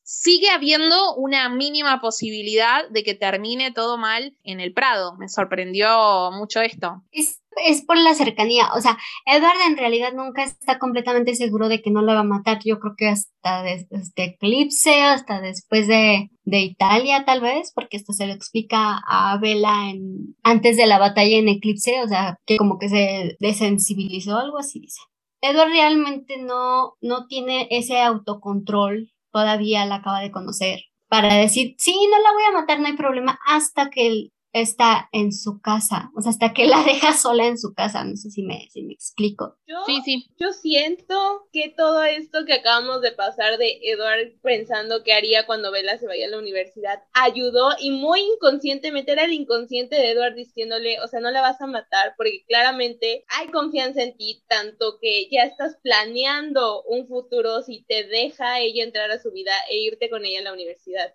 [0.09, 5.15] sigue habiendo una mínima posibilidad de que termine todo mal en el Prado.
[5.19, 7.03] Me sorprendió mucho esto.
[7.11, 8.69] Es, es, por la cercanía.
[8.75, 12.23] O sea, Edward en realidad nunca está completamente seguro de que no la va a
[12.23, 12.57] matar.
[12.65, 17.97] Yo creo que hasta desde este Eclipse, hasta después de, de, Italia, tal vez, porque
[17.97, 22.35] esto se lo explica a Vela en, antes de la batalla en Eclipse, o sea,
[22.47, 25.01] que como que se desensibilizó, algo así dice.
[25.41, 31.95] Edward realmente no, no tiene ese autocontrol todavía la acaba de conocer, para decir, sí,
[32.11, 36.21] no la voy a matar, no hay problema, hasta que está en su casa, o
[36.21, 38.93] sea, hasta que la deja sola en su casa, no sé si me, si me
[38.93, 39.57] explico.
[39.67, 40.27] Yo, sí, sí.
[40.39, 45.71] Yo siento que todo esto que acabamos de pasar de Edward pensando qué haría cuando
[45.71, 50.35] Bella se vaya a la universidad ayudó y muy inconscientemente era el inconsciente de Edward
[50.35, 54.97] diciéndole, o sea, no la vas a matar porque claramente hay confianza en ti, tanto
[54.99, 59.77] que ya estás planeando un futuro si te deja ella entrar a su vida e
[59.77, 61.13] irte con ella a la universidad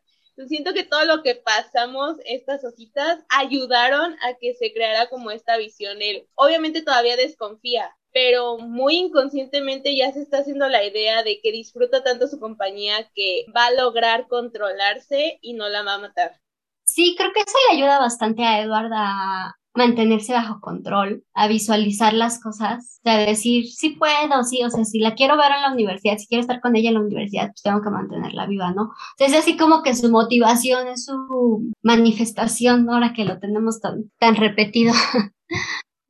[0.49, 5.57] siento que todo lo que pasamos, estas hojitas, ayudaron a que se creara como esta
[5.57, 6.03] visión.
[6.03, 11.53] Él obviamente todavía desconfía, pero muy inconscientemente ya se está haciendo la idea de que
[11.53, 16.41] disfruta tanto su compañía que va a lograr controlarse y no la va a matar.
[16.85, 22.15] Sí, creo que eso le ayuda bastante a Edward a, mantenerse bajo control, a visualizar
[22.15, 25.63] las cosas, o sea, decir, sí puedo, sí, o sea, si la quiero ver en
[25.63, 28.73] la universidad, si quiero estar con ella en la universidad, pues tengo que mantenerla viva,
[28.73, 28.83] ¿no?
[28.85, 33.81] O sea, es así como que su motivación, es su manifestación, ahora que lo tenemos
[33.81, 34.95] tan, tan repetido.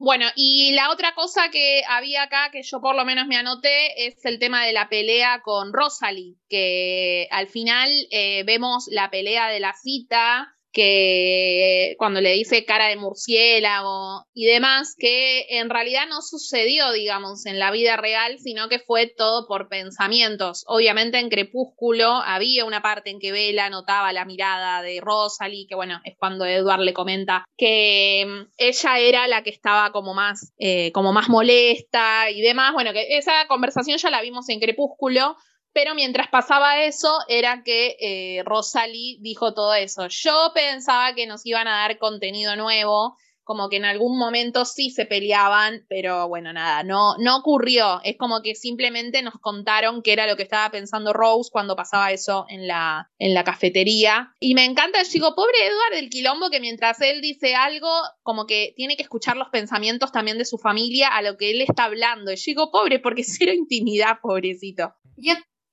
[0.05, 4.07] Bueno, y la otra cosa que había acá, que yo por lo menos me anoté,
[4.07, 9.49] es el tema de la pelea con Rosalie, que al final eh, vemos la pelea
[9.49, 16.07] de la cita, que cuando le dice cara de murciélago y demás, que en realidad
[16.09, 20.65] no sucedió, digamos, en la vida real, sino que fue todo por pensamientos.
[20.67, 25.77] Obviamente en Crepúsculo había una parte en que Bella notaba la mirada de Rosalie, que
[25.77, 30.53] bueno, es cuando Edward le comenta que mm, ella era la que estaba como más,
[30.59, 32.73] eh, como más molesta y demás.
[32.73, 35.37] Bueno, que esa conversación ya la vimos en Crepúsculo,
[35.75, 40.07] pero mientras pasaba eso, era que eh, Rosalie dijo todo eso.
[40.09, 44.91] Yo pensaba que nos iban a dar contenido nuevo, como que en algún momento sí
[44.91, 48.01] se peleaban, pero bueno, nada, no, no ocurrió.
[48.05, 52.13] Es como que simplemente nos contaron qué era lo que estaba pensando Rose cuando pasaba
[52.13, 54.33] eso en la, en la cafetería.
[54.39, 57.91] Y me encanta, digo, pobre Edward del quilombo, que mientras él dice algo,
[58.23, 61.61] como que tiene que escuchar los pensamientos también de su familia a lo que él
[61.61, 62.31] está hablando.
[62.33, 64.95] Y yo digo, pobre, porque cero intimidad, pobrecito.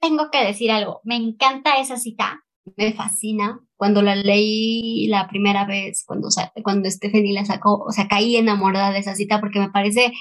[0.02, 2.44] Tengo que decir algo, me encanta esa cita,
[2.76, 3.60] me fascina.
[3.76, 6.30] Cuando la leí la primera vez, cuando,
[6.64, 10.12] cuando Stephanie la sacó, o sea, caí enamorada de esa cita porque me parece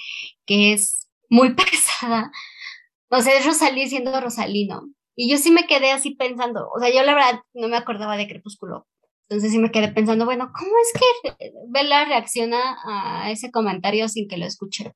[0.46, 2.30] que es muy pesada.
[3.10, 4.82] O sea, es Rosalí siendo Rosalino.
[5.16, 8.16] Y yo sí me quedé así pensando, o sea, yo la verdad no me acordaba
[8.16, 8.86] de Crepúsculo.
[9.28, 14.28] Entonces sí me quedé pensando, bueno, ¿cómo es que Bella reacciona a ese comentario sin
[14.28, 14.94] que lo escuche?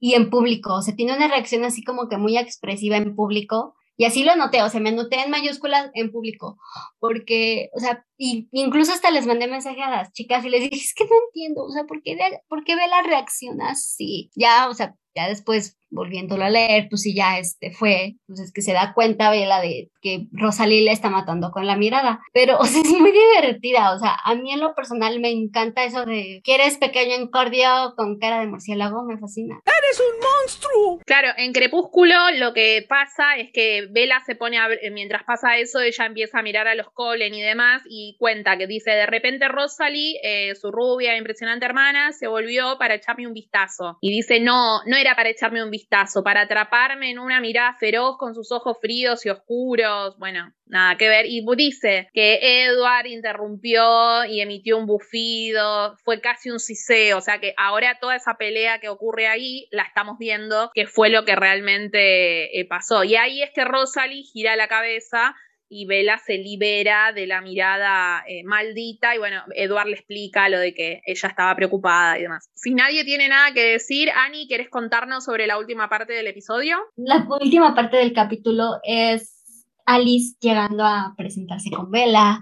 [0.00, 3.76] Y en público, o sea, tiene una reacción así como que muy expresiva en público
[3.96, 6.58] y así lo anoté, o sea, me anoté en mayúsculas en público,
[6.98, 10.76] porque, o sea, y incluso hasta les mandé mensaje a las chicas y les dije,
[10.76, 12.16] es que no entiendo, o sea, ¿por qué,
[12.48, 14.30] ¿por qué reacción así?
[14.34, 18.52] Ya, o sea, ya después volviéndolo a leer, pues sí, ya este fue, pues es
[18.52, 22.56] que se da cuenta Vela de que Rosalí le está matando con la mirada, pero
[22.60, 26.04] o sea, es muy divertida, o sea, a mí en lo personal me encanta eso
[26.04, 29.60] de que eres pequeño en cordio con cara de murciélago, me fascina.
[29.64, 31.00] ¡Eres un monstruo!
[31.04, 35.80] Claro, en Crepúsculo lo que pasa es que Vela se pone a, mientras pasa eso,
[35.80, 39.46] ella empieza a mirar a los Colen y demás y cuenta que dice, de repente
[39.48, 44.80] Rosalie, eh, su rubia, impresionante hermana, se volvió para echarme un vistazo y dice, no,
[44.86, 48.78] no era para echarme un vistazo, para atraparme en una mirada feroz con sus ojos
[48.80, 50.16] fríos y oscuros.
[50.18, 51.26] Bueno, nada que ver.
[51.26, 57.38] Y dice que Edward interrumpió y emitió un bufido, fue casi un siseo, o sea
[57.38, 61.36] que ahora toda esa pelea que ocurre ahí la estamos viendo que fue lo que
[61.36, 63.04] realmente eh, pasó.
[63.04, 65.34] Y ahí es que Rosalie gira la cabeza
[65.74, 70.58] y Bella se libera de la mirada eh, maldita y bueno, Eduard le explica lo
[70.58, 72.50] de que ella estaba preocupada y demás.
[72.54, 76.76] Si nadie tiene nada que decir, Ani, ¿quieres contarnos sobre la última parte del episodio?
[76.96, 82.40] La última parte del capítulo es Alice llegando a presentarse con Bella,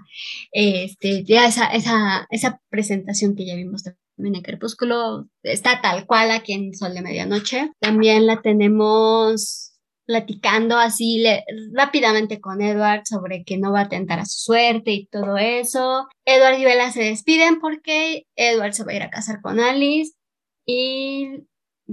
[0.51, 6.31] este, ya esa, esa, esa presentación que ya vimos también en Crepúsculo está tal cual
[6.31, 7.71] aquí en Sol de Medianoche.
[7.79, 9.70] También la tenemos
[10.05, 11.23] platicando así
[11.73, 16.07] rápidamente con Edward sobre que no va a tentar a su suerte y todo eso.
[16.25, 20.13] Edward y Bella se despiden porque Edward se va a ir a casar con Alice
[20.65, 21.43] y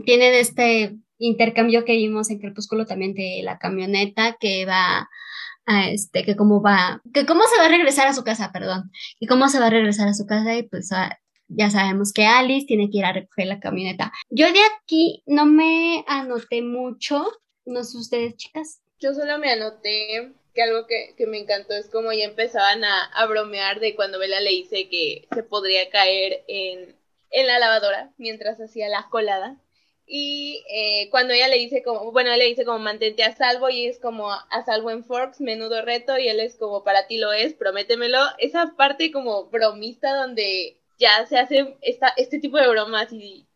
[0.05, 5.09] tienen este intercambio que vimos en Crepúsculo también de la camioneta que va
[5.66, 8.90] a este, que cómo va, que cómo se va a regresar a su casa, perdón,
[9.21, 10.90] y cómo se va a regresar a su casa y pues
[11.49, 14.12] ya sabemos que Alice tiene que ir a recoger la camioneta.
[14.31, 17.27] Yo de aquí no me anoté mucho,
[17.69, 18.81] no sé ustedes, chicas.
[18.99, 23.79] Yo solo me anoté que algo que, me encantó es como ya empezaban a, bromear
[23.79, 26.97] de cuando Bella le dice que se podría caer en,
[27.31, 29.57] la lavadora mientras hacía la colada.
[30.11, 33.87] Y eh, cuando ella le dice como, bueno, le dice como mantente a salvo y
[33.87, 37.33] es como a salvo en Forks, menudo reto, y él es como para ti lo
[37.33, 38.19] es, prométemelo.
[38.39, 43.48] Esa parte como bromista donde ya se hace esta, este tipo de bromas y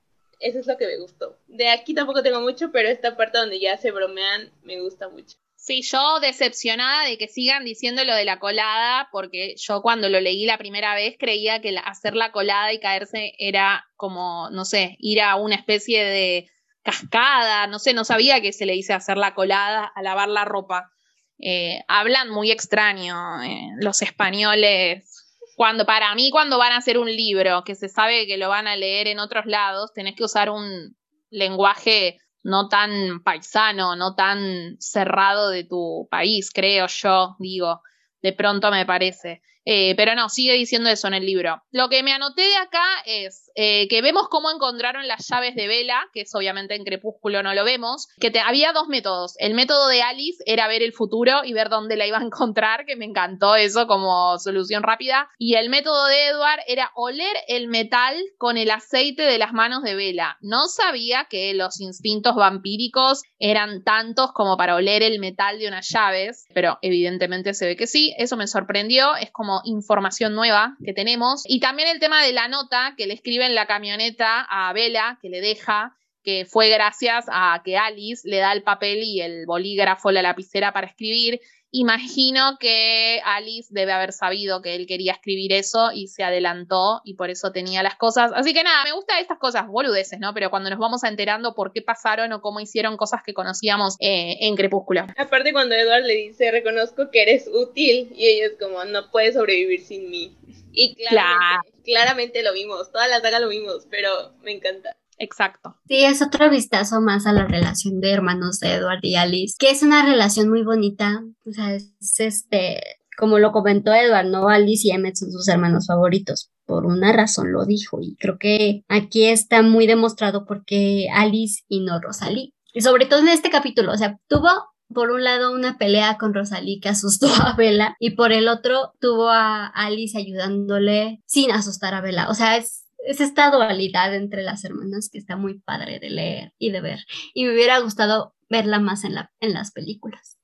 [0.42, 1.38] eso es lo que me gustó.
[1.46, 5.36] De aquí tampoco tengo mucho, pero esta parte donde ya se bromean me gusta mucho.
[5.56, 10.20] Sí, yo decepcionada de que sigan diciendo lo de la colada, porque yo cuando lo
[10.20, 14.96] leí la primera vez creía que hacer la colada y caerse era como, no sé,
[14.98, 16.50] ir a una especie de
[16.82, 20.44] cascada, no sé, no sabía que se le dice hacer la colada a lavar la
[20.44, 20.90] ropa.
[21.38, 25.11] Eh, hablan muy extraño eh, los españoles
[25.56, 28.66] cuando para mí cuando van a hacer un libro que se sabe que lo van
[28.66, 30.96] a leer en otros lados, tenés que usar un
[31.30, 37.80] lenguaje no tan paisano, no tan cerrado de tu país, creo yo, digo,
[38.20, 39.42] de pronto me parece.
[39.64, 41.62] Eh, pero no, sigue diciendo eso en el libro.
[41.70, 45.68] Lo que me anoté de acá es eh, que vemos cómo encontraron las llaves de
[45.68, 49.34] Vela, que es obviamente en Crepúsculo no lo vemos, que había dos métodos.
[49.38, 52.84] El método de Alice era ver el futuro y ver dónde la iba a encontrar,
[52.86, 55.28] que me encantó eso como solución rápida.
[55.38, 59.82] Y el método de Edward era oler el metal con el aceite de las manos
[59.82, 60.38] de Vela.
[60.40, 65.88] No sabía que los instintos vampíricos eran tantos como para oler el metal de unas
[65.88, 68.14] llaves, pero evidentemente se ve que sí.
[68.18, 69.14] Eso me sorprendió.
[69.16, 71.42] Es como información nueva que tenemos.
[71.46, 75.18] Y también el tema de la nota que le escribe en la camioneta a Vela,
[75.20, 79.46] que le deja, que fue gracias a que Alice le da el papel y el
[79.46, 81.40] bolígrafo, la lapicera para escribir.
[81.74, 87.14] Imagino que Alice debe haber sabido que él quería escribir eso y se adelantó y
[87.14, 88.30] por eso tenía las cosas.
[88.34, 90.34] Así que nada, me gustan estas cosas boludeces, ¿no?
[90.34, 94.36] Pero cuando nos vamos enterando por qué pasaron o cómo hicieron cosas que conocíamos eh,
[94.40, 95.06] en Crepúsculo.
[95.16, 99.34] Aparte cuando Edward le dice, reconozco que eres útil y ella es como, no puedes
[99.34, 100.36] sobrevivir sin mí.
[100.72, 104.10] Y claramente, claramente lo vimos, toda la saga lo vimos, pero
[104.42, 104.94] me encanta.
[105.22, 105.76] Exacto.
[105.86, 109.70] Sí, es otro vistazo más a la relación de hermanos de Edward y Alice, que
[109.70, 111.22] es una relación muy bonita.
[111.46, 112.82] O sea, es este,
[113.16, 114.48] como lo comentó Edward, ¿no?
[114.48, 116.50] Alice y Emmett son sus hermanos favoritos.
[116.66, 118.00] Por una razón lo dijo.
[118.00, 122.52] Y creo que aquí está muy demostrado por qué Alice y no Rosalie.
[122.74, 124.48] Y sobre todo en este capítulo, o sea, tuvo
[124.92, 128.92] por un lado una pelea con Rosalie que asustó a Bella y por el otro
[129.00, 132.28] tuvo a Alice ayudándole sin asustar a Bella.
[132.28, 136.52] O sea, es es esta dualidad entre las hermanas que está muy padre de leer
[136.58, 137.00] y de ver.
[137.34, 140.38] Y me hubiera gustado verla más en, la, en las películas.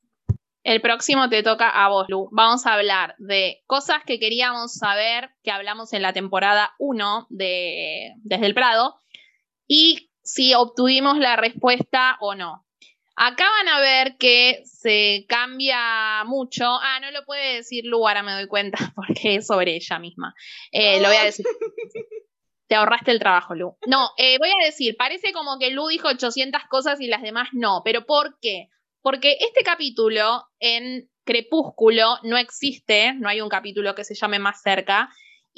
[0.65, 2.29] El próximo te toca a vos, Lu.
[2.33, 8.13] Vamos a hablar de cosas que queríamos saber, que hablamos en la temporada 1 de
[8.19, 8.97] Desde el Prado,
[9.67, 12.67] y si obtuvimos la respuesta o no.
[13.17, 16.65] Acá van a ver que se cambia mucho.
[16.67, 20.35] Ah, no lo puede decir Lu, ahora me doy cuenta, porque es sobre ella misma.
[20.71, 21.47] Eh, lo voy a decir.
[22.69, 23.77] Te ahorraste el trabajo, Lu.
[23.87, 27.49] No, eh, voy a decir, parece como que Lu dijo 800 cosas y las demás
[27.53, 28.69] no, pero ¿por qué?
[29.01, 34.63] Porque este capítulo en Crepúsculo no existe, no hay un capítulo que se llame más
[34.63, 35.11] cerca,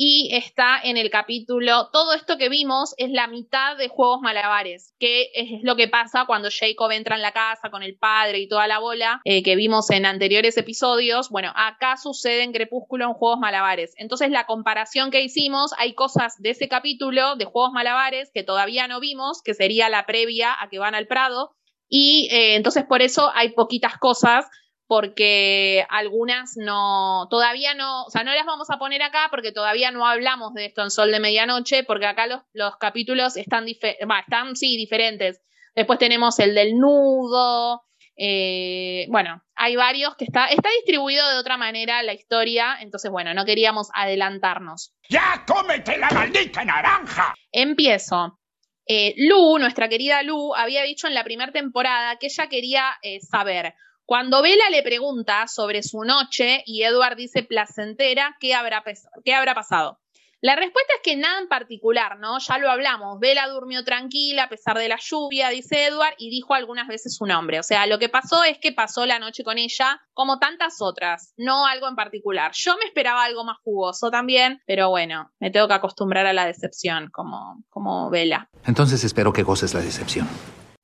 [0.02, 4.94] y está en el capítulo, todo esto que vimos es la mitad de Juegos Malabares,
[4.98, 8.48] que es lo que pasa cuando Jacob entra en la casa con el padre y
[8.48, 11.28] toda la bola eh, que vimos en anteriores episodios.
[11.28, 13.92] Bueno, acá sucede en Crepúsculo en Juegos Malabares.
[13.98, 18.88] Entonces la comparación que hicimos, hay cosas de ese capítulo de Juegos Malabares que todavía
[18.88, 21.50] no vimos, que sería la previa a que van al Prado.
[21.90, 24.46] Y eh, entonces por eso hay poquitas cosas
[24.90, 29.92] porque algunas no, todavía no, o sea, no las vamos a poner acá porque todavía
[29.92, 34.56] no hablamos de esto en Sol de Medianoche, porque acá los, los capítulos están, están,
[34.56, 35.40] sí, diferentes.
[35.76, 37.82] Después tenemos el del nudo,
[38.16, 43.32] eh, bueno, hay varios que está, está distribuido de otra manera la historia, entonces bueno,
[43.32, 44.92] no queríamos adelantarnos.
[45.08, 47.32] ¡Ya cómete la maldita naranja!
[47.52, 48.40] Empiezo.
[48.88, 53.20] Eh, Lu, nuestra querida Lu, había dicho en la primera temporada que ella quería eh,
[53.20, 53.72] saber
[54.10, 58.82] cuando Bella le pregunta sobre su noche y Edward dice placentera, ¿qué habrá,
[59.24, 60.00] ¿qué habrá pasado?
[60.40, 62.40] La respuesta es que nada en particular, ¿no?
[62.40, 63.20] Ya lo hablamos.
[63.20, 67.24] Bella durmió tranquila a pesar de la lluvia, dice Edward, y dijo algunas veces su
[67.24, 67.60] nombre.
[67.60, 71.32] O sea, lo que pasó es que pasó la noche con ella, como tantas otras,
[71.36, 72.50] no algo en particular.
[72.52, 76.46] Yo me esperaba algo más jugoso también, pero bueno, me tengo que acostumbrar a la
[76.46, 78.50] decepción, como, como Bella.
[78.66, 80.26] Entonces espero que goces la decepción.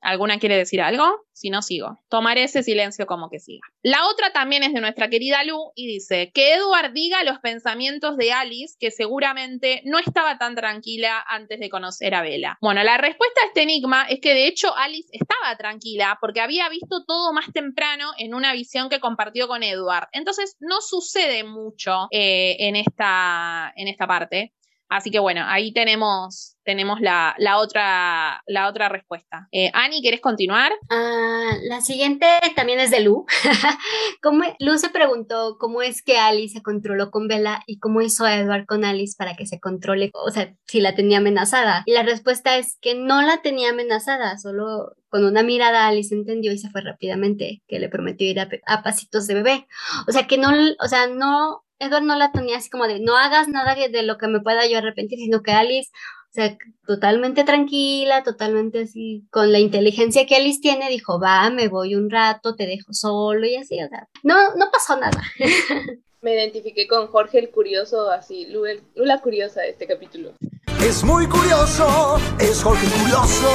[0.01, 1.25] ¿Alguna quiere decir algo?
[1.33, 1.99] Si no, sigo.
[2.09, 3.61] Tomaré ese silencio como que siga.
[3.81, 8.17] La otra también es de nuestra querida Lu y dice que Edward diga los pensamientos
[8.17, 12.57] de Alice, que seguramente no estaba tan tranquila antes de conocer a Bella.
[12.61, 16.69] Bueno, la respuesta a este enigma es que de hecho Alice estaba tranquila porque había
[16.69, 20.07] visto todo más temprano en una visión que compartió con Edward.
[20.11, 24.53] Entonces no sucede mucho eh, en, esta, en esta parte.
[24.89, 29.47] Así que bueno, ahí tenemos, tenemos la, otra, la otra respuesta.
[29.51, 30.71] Eh, Ani, ¿quieres continuar?
[30.89, 32.25] Ah, la siguiente
[32.55, 33.25] también es de Lu.
[34.59, 38.35] Lu se preguntó cómo es que Alice se controló con Bella y cómo hizo a
[38.35, 41.83] Edward con Alice para que se controle, o sea, si la tenía amenazada.
[41.85, 46.51] Y la respuesta es que no la tenía amenazada, solo con una mirada Alice entendió
[46.51, 49.67] y se fue rápidamente, que le prometió ir a, a pasitos de bebé.
[50.07, 53.17] O sea, que no, o sea, no Edward no la tenía así como de no
[53.17, 55.89] hagas nada de lo que me pueda yo arrepentir, sino que Alice,
[56.29, 61.67] o sea, totalmente tranquila, totalmente así, con la inteligencia que Alice tiene, dijo, va, me
[61.67, 65.21] voy un rato, te dejo solo y así, o sea, no, no pasó nada.
[66.21, 70.33] me identifiqué con Jorge el Curioso, así, Lula Curiosa de este capítulo.
[70.81, 73.49] Es muy curioso, es Jorge el Curioso.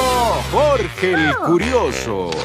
[0.51, 2.31] Jorge el Curioso.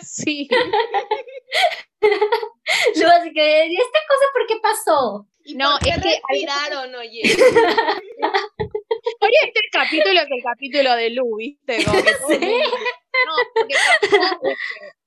[0.00, 0.48] Sí.
[2.00, 5.26] Luego así que, ¿y esta cosa por qué pasó?
[5.44, 7.22] ¿Y No, por qué es que- respiraron, oye?
[9.22, 11.84] Oye, este capítulo es el capítulo de Lu, ¿viste?
[11.84, 12.10] Como que
[13.26, 14.54] No, porque pasó que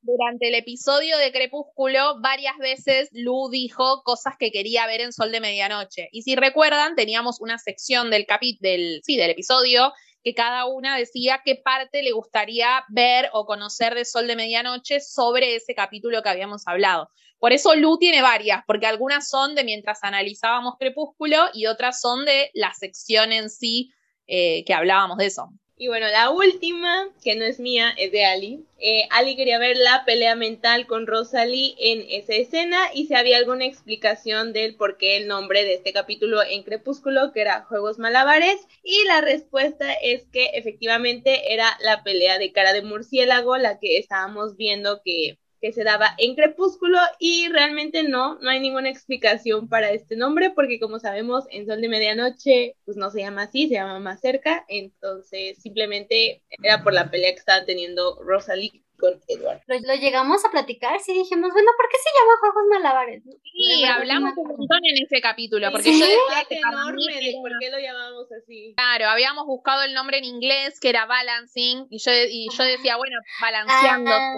[0.02, 5.32] durante el episodio de Crepúsculo, varias veces Lu dijo cosas que quería ver en Sol
[5.32, 6.10] de Medianoche.
[6.12, 9.94] Y si recuerdan, teníamos una sección del capi del, sí, del episodio
[10.24, 15.00] que cada una decía qué parte le gustaría ver o conocer de Sol de Medianoche
[15.00, 17.10] sobre ese capítulo que habíamos hablado.
[17.40, 22.24] Por eso Lu tiene varias, porque algunas son de mientras analizábamos Crepúsculo y otras son
[22.24, 23.92] de la sección en sí
[24.28, 25.50] eh, que hablábamos de eso.
[25.76, 28.66] Y bueno, la última, que no es mía, es de Ali.
[28.80, 33.38] Eh, Ali quería ver la pelea mental con Rosalie en esa escena y si había
[33.38, 38.00] alguna explicación del por qué el nombre de este capítulo en Crepúsculo, que era Juegos
[38.00, 38.68] Malabares.
[38.84, 43.98] Y la respuesta es que efectivamente era la pelea de cara de murciélago, la que
[43.98, 49.70] estábamos viendo que que se daba en Crepúsculo y realmente no, no hay ninguna explicación
[49.70, 53.70] para este nombre porque como sabemos en Sol de Medianoche pues no se llama así,
[53.70, 59.14] se llama más cerca, entonces simplemente era por la pelea que estaban teniendo Rosalie con
[59.28, 59.61] Edward.
[59.68, 63.24] Lo, lo llegamos a platicar, sí dijimos, bueno, ¿por qué se llama Juegos Malabares?
[63.26, 65.99] Verdad, hablamos un montón en ese capítulo, porque Sí.
[65.99, 68.74] yo decía Debate enorme de por qué lo llamábamos así.
[68.76, 72.97] Claro, habíamos buscado el nombre en inglés que era balancing y yo, y yo decía,
[72.97, 74.34] bueno, balanceando, Ah.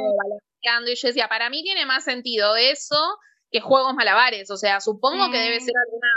[0.87, 2.97] Y yo decía, para mí tiene más sentido eso
[3.51, 5.65] que juegos malabares, o sea, supongo que debe Mm.
[5.65, 6.07] ser alguna,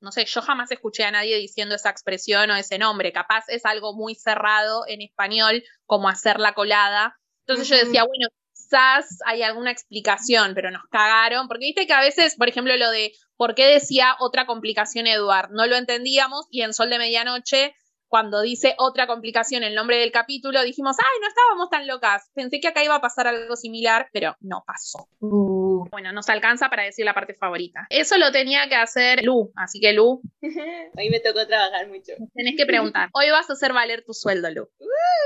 [0.00, 3.64] no sé, yo jamás escuché a nadie diciendo esa expresión o ese nombre, capaz es
[3.64, 9.42] algo muy cerrado en español, como hacer la colada, entonces yo decía, bueno, quizás hay
[9.42, 13.54] alguna explicación, pero nos cagaron, porque viste que a veces, por ejemplo, lo de por
[13.54, 17.74] qué decía otra complicación Eduard, no lo entendíamos y en Sol de Medianoche,
[18.14, 22.60] cuando dice otra complicación el nombre del capítulo, dijimos, ay, no estábamos tan locas, pensé
[22.60, 25.08] que acá iba a pasar algo similar, pero no pasó.
[25.18, 27.88] Uh, Bueno, nos alcanza para decir la parte favorita.
[27.90, 30.22] Eso lo tenía que hacer Lu, así que Lu,
[30.96, 32.12] Hoy me tocó trabajar mucho.
[32.34, 33.08] tenés que preguntar.
[33.14, 34.68] Hoy vas a hacer valer tu sueldo, Lu.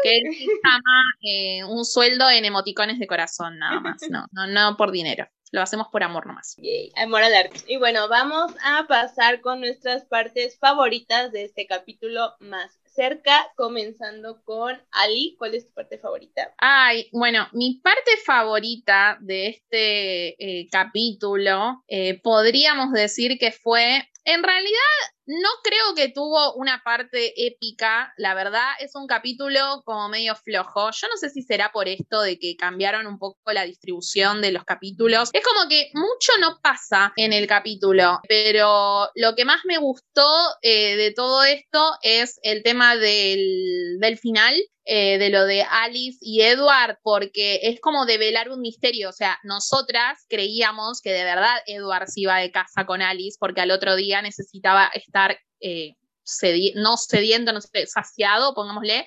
[0.03, 4.01] Que él se llama eh, un sueldo en emoticones de corazón, nada más.
[4.09, 5.27] No, no, no por dinero.
[5.53, 6.57] Lo hacemos por amor nomás.
[6.59, 7.61] Yay, amor al arte.
[7.67, 14.43] Y bueno, vamos a pasar con nuestras partes favoritas de este capítulo más cerca, comenzando
[14.43, 15.37] con Ali.
[15.39, 16.53] ¿Cuál es tu parte favorita?
[16.59, 24.43] Ay, bueno, mi parte favorita de este eh, capítulo eh, podríamos decir que fue, en
[24.43, 30.35] realidad no creo que tuvo una parte épica, la verdad es un capítulo como medio
[30.35, 30.91] flojo.
[30.91, 34.53] Yo no sé si será por esto de que cambiaron un poco la distribución de
[34.53, 35.31] los capítulos.
[35.33, 40.29] Es como que mucho no pasa en el capítulo, pero lo que más me gustó
[40.61, 44.55] eh, de todo esto es el tema del, del final,
[44.91, 49.11] eh, de lo de Alice y Edward, porque es como develar un misterio.
[49.11, 53.61] O sea, nosotras creíamos que de verdad Edward se iba de casa con Alice porque
[53.61, 55.95] al otro día necesitaba estar eh,
[56.25, 59.07] cedi- no cediendo, no sé, saciado, pongámosle.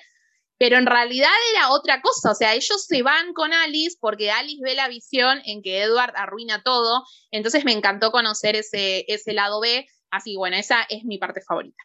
[0.58, 4.60] Pero en realidad era otra cosa, o sea, ellos se van con Alice porque Alice
[4.62, 9.60] ve la visión en que Edward arruina todo, entonces me encantó conocer ese, ese lado
[9.60, 11.82] B, así bueno, esa es mi parte favorita.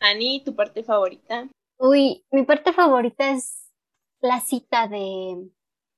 [0.00, 1.48] Ani, tu parte favorita.
[1.78, 3.70] Uy, mi parte favorita es
[4.20, 5.48] la cita de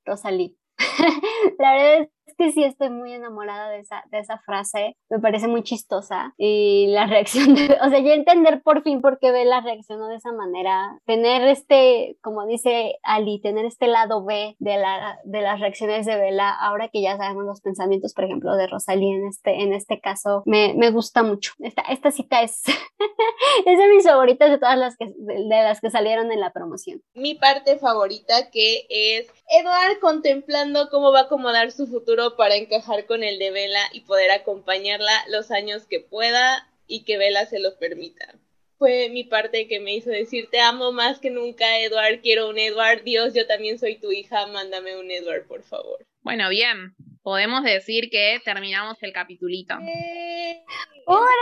[0.05, 0.55] Rosalie.
[1.59, 2.09] La verdad es
[2.39, 6.87] que sí estoy muy enamorada de esa, de esa frase, me parece muy chistosa y
[6.89, 10.33] la reacción, de, o sea, ya entender por fin por qué Bella reaccionó de esa
[10.33, 16.07] manera, tener este, como dice Ali, tener este lado B de, la, de las reacciones
[16.07, 19.73] de Bella, ahora que ya sabemos los pensamientos, por ejemplo, de Rosalie en este, en
[19.73, 21.53] este caso, me, me gusta mucho.
[21.59, 22.63] Esta, esta cita es,
[23.67, 27.03] es de mis favoritas de todas las que, de, las que salieron en la promoción.
[27.15, 33.07] Mi parte favorita que es Edward contemplando cómo va a acomodar su futuro para encajar
[33.07, 37.59] con el de Bella y poder acompañarla los años que pueda y que Bella se
[37.59, 38.35] lo permita.
[38.79, 42.59] Fue mi parte que me hizo decir te amo más que nunca, Edward, quiero un
[42.59, 46.05] Edward, Dios, yo también soy tu hija, mándame un Edward, por favor.
[46.21, 49.75] Bueno, bien, podemos decir que terminamos el capitulito.
[49.81, 50.63] ¡Eh!
[51.07, 51.33] ¡Órale!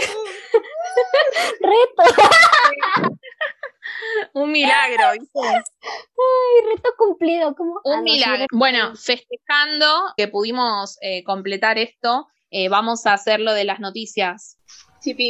[1.60, 3.18] ¡Reto!
[4.32, 5.04] Un milagro.
[5.10, 5.18] Ay,
[6.74, 7.54] reto cumplido.
[7.54, 7.80] ¿Cómo?
[7.84, 8.46] Un Ah, sí, milagro.
[8.52, 14.58] Bueno, festejando que pudimos eh, completar esto, eh, vamos a hacer lo de las noticias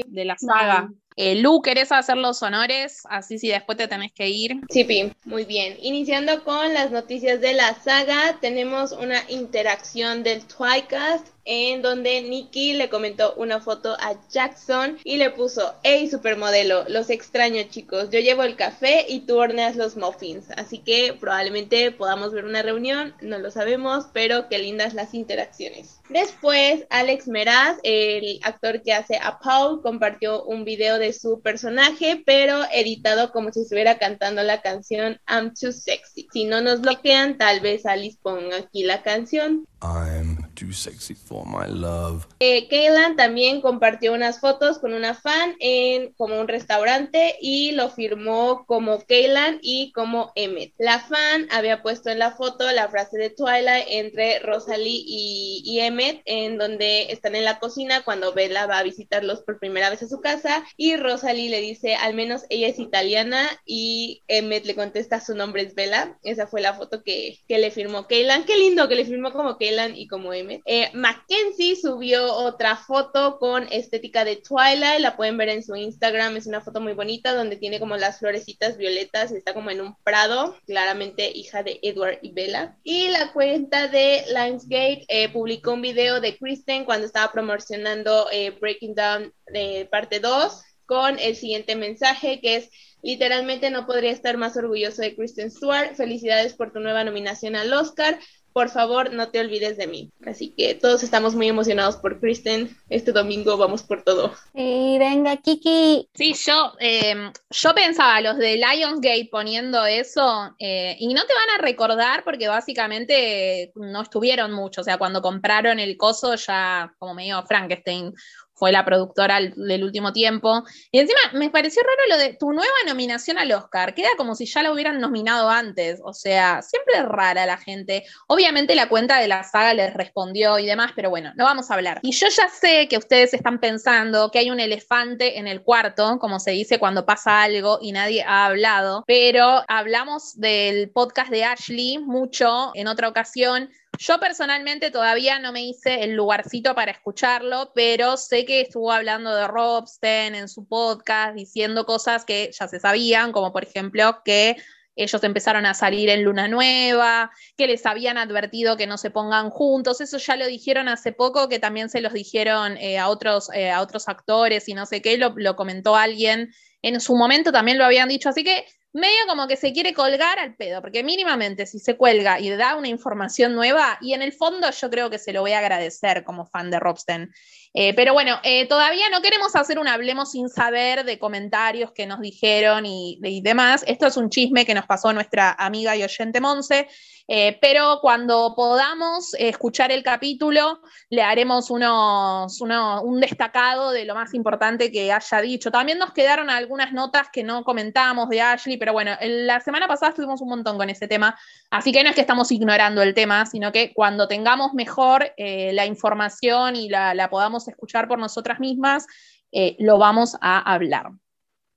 [0.06, 0.88] de la saga.
[1.16, 3.02] Eh, Lu, ¿querés hacer los honores?
[3.08, 4.60] Así si después te tenés que ir.
[4.70, 5.76] Chipi, muy bien.
[5.80, 12.74] Iniciando con las noticias de la saga, tenemos una interacción del Twicast en donde Nikki
[12.74, 18.20] le comentó una foto a Jackson y le puso, hey supermodelo, los extraño chicos, yo
[18.20, 23.14] llevo el café y tú horneas los muffins, así que probablemente podamos ver una reunión,
[23.20, 26.00] no lo sabemos, pero qué lindas las interacciones.
[26.08, 32.22] Después, Alex Meraz, el actor que hace a Paul, compartió un video de su personaje,
[32.26, 36.28] pero editado como si estuviera cantando la canción I'm Too Sexy.
[36.30, 39.66] Si no nos bloquean, tal vez Alice ponga aquí la canción.
[39.82, 42.26] I'm too sexy for my love.
[42.40, 47.90] Eh, Kaylan también compartió unas fotos con una fan en como un restaurante y lo
[47.90, 50.72] firmó como Kaylan y como Emmett.
[50.78, 55.80] La fan había puesto en la foto la frase de Twilight entre Rosalie y, y
[55.80, 60.02] Emmett, en donde están en la cocina cuando Bella va a visitarlos por primera vez
[60.02, 64.74] a su casa y Rosalie le dice, al menos ella es italiana y Emmett le
[64.74, 66.18] contesta su nombre es Bella.
[66.22, 68.44] Esa fue la foto que, que le firmó Kaylan.
[68.44, 70.32] Qué lindo que le firmó como Kaylan y como
[70.64, 76.36] Eh, Mackenzie subió otra foto con estética de Twilight, la pueden ver en su Instagram,
[76.36, 79.96] es una foto muy bonita donde tiene como las florecitas violetas está como en un
[80.02, 82.76] prado, claramente hija de Edward y Bella.
[82.82, 88.50] Y la cuenta de Lionsgate eh, publicó un video de Kristen cuando estaba promocionando eh,
[88.60, 92.70] Breaking Down de parte 2 con el siguiente mensaje que es
[93.02, 95.94] literalmente no podría estar más orgulloso de Kristen Stewart.
[95.94, 98.18] Felicidades por tu nueva nominación al Oscar
[98.54, 100.12] por favor no te olvides de mí.
[100.24, 102.74] Así que todos estamos muy emocionados por Kristen.
[102.88, 104.32] Este domingo vamos por todo.
[104.54, 106.08] Y venga, Kiki.
[106.14, 111.58] Sí, yo, em, yo pensaba, los de Lionsgate poniendo eso, eh, y no te van
[111.58, 114.82] a recordar porque básicamente no estuvieron mucho.
[114.82, 118.14] O sea, cuando compraron el coso ya como medio Frankenstein
[118.54, 120.64] fue la productora del último tiempo.
[120.90, 123.94] Y encima me pareció raro lo de tu nueva nominación al Oscar.
[123.94, 126.00] Queda como si ya la hubieran nominado antes.
[126.04, 128.04] O sea, siempre es rara la gente.
[128.28, 131.74] Obviamente la cuenta de la saga les respondió y demás, pero bueno, no vamos a
[131.74, 132.00] hablar.
[132.02, 136.18] Y yo ya sé que ustedes están pensando que hay un elefante en el cuarto,
[136.18, 141.44] como se dice cuando pasa algo y nadie ha hablado, pero hablamos del podcast de
[141.44, 147.72] Ashley mucho en otra ocasión yo personalmente todavía no me hice el lugarcito para escucharlo,
[147.74, 152.80] pero sé que estuvo hablando de Robsten en su podcast, diciendo cosas que ya se
[152.80, 154.56] sabían, como por ejemplo que
[154.96, 159.50] ellos empezaron a salir en Luna Nueva, que les habían advertido que no se pongan
[159.50, 163.50] juntos, eso ya lo dijeron hace poco, que también se los dijeron eh, a, otros,
[163.52, 167.50] eh, a otros actores y no sé qué, lo, lo comentó alguien en su momento,
[167.50, 171.02] también lo habían dicho, así que medio como que se quiere colgar al pedo, porque
[171.02, 175.10] mínimamente si se cuelga y da una información nueva, y en el fondo yo creo
[175.10, 177.32] que se lo voy a agradecer como fan de Robsten.
[177.74, 182.06] Eh, pero bueno, eh, todavía no queremos hacer un hablemos sin saber de comentarios que
[182.06, 183.84] nos dijeron y, y demás.
[183.88, 186.88] Esto es un chisme que nos pasó nuestra amiga y oyente Monse.
[187.26, 194.92] Eh, pero cuando podamos escuchar el capítulo, le haremos un destacado de lo más importante
[194.92, 195.70] que haya dicho.
[195.70, 200.10] También nos quedaron algunas notas que no comentamos de Ashley, pero bueno, la semana pasada
[200.10, 201.38] estuvimos un montón con ese tema,
[201.70, 205.72] así que no es que estamos ignorando el tema, sino que cuando tengamos mejor eh,
[205.72, 209.06] la información y la, podamos escuchar por nosotras mismas,
[209.50, 211.10] eh, lo vamos a hablar.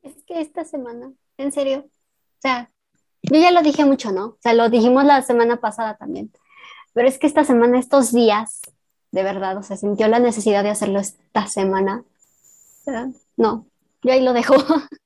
[0.02, 2.70] Es que esta semana, en serio, o sea,
[3.30, 4.26] yo ya lo dije mucho, ¿no?
[4.26, 6.32] O sea, lo dijimos la semana pasada también.
[6.94, 8.62] Pero es que esta semana, estos días,
[9.12, 12.04] de verdad, o sea, sintió la necesidad de hacerlo esta semana.
[13.36, 13.68] No,
[14.02, 14.56] yo ahí lo dejo.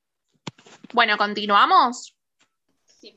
[0.94, 2.14] Bueno, continuamos.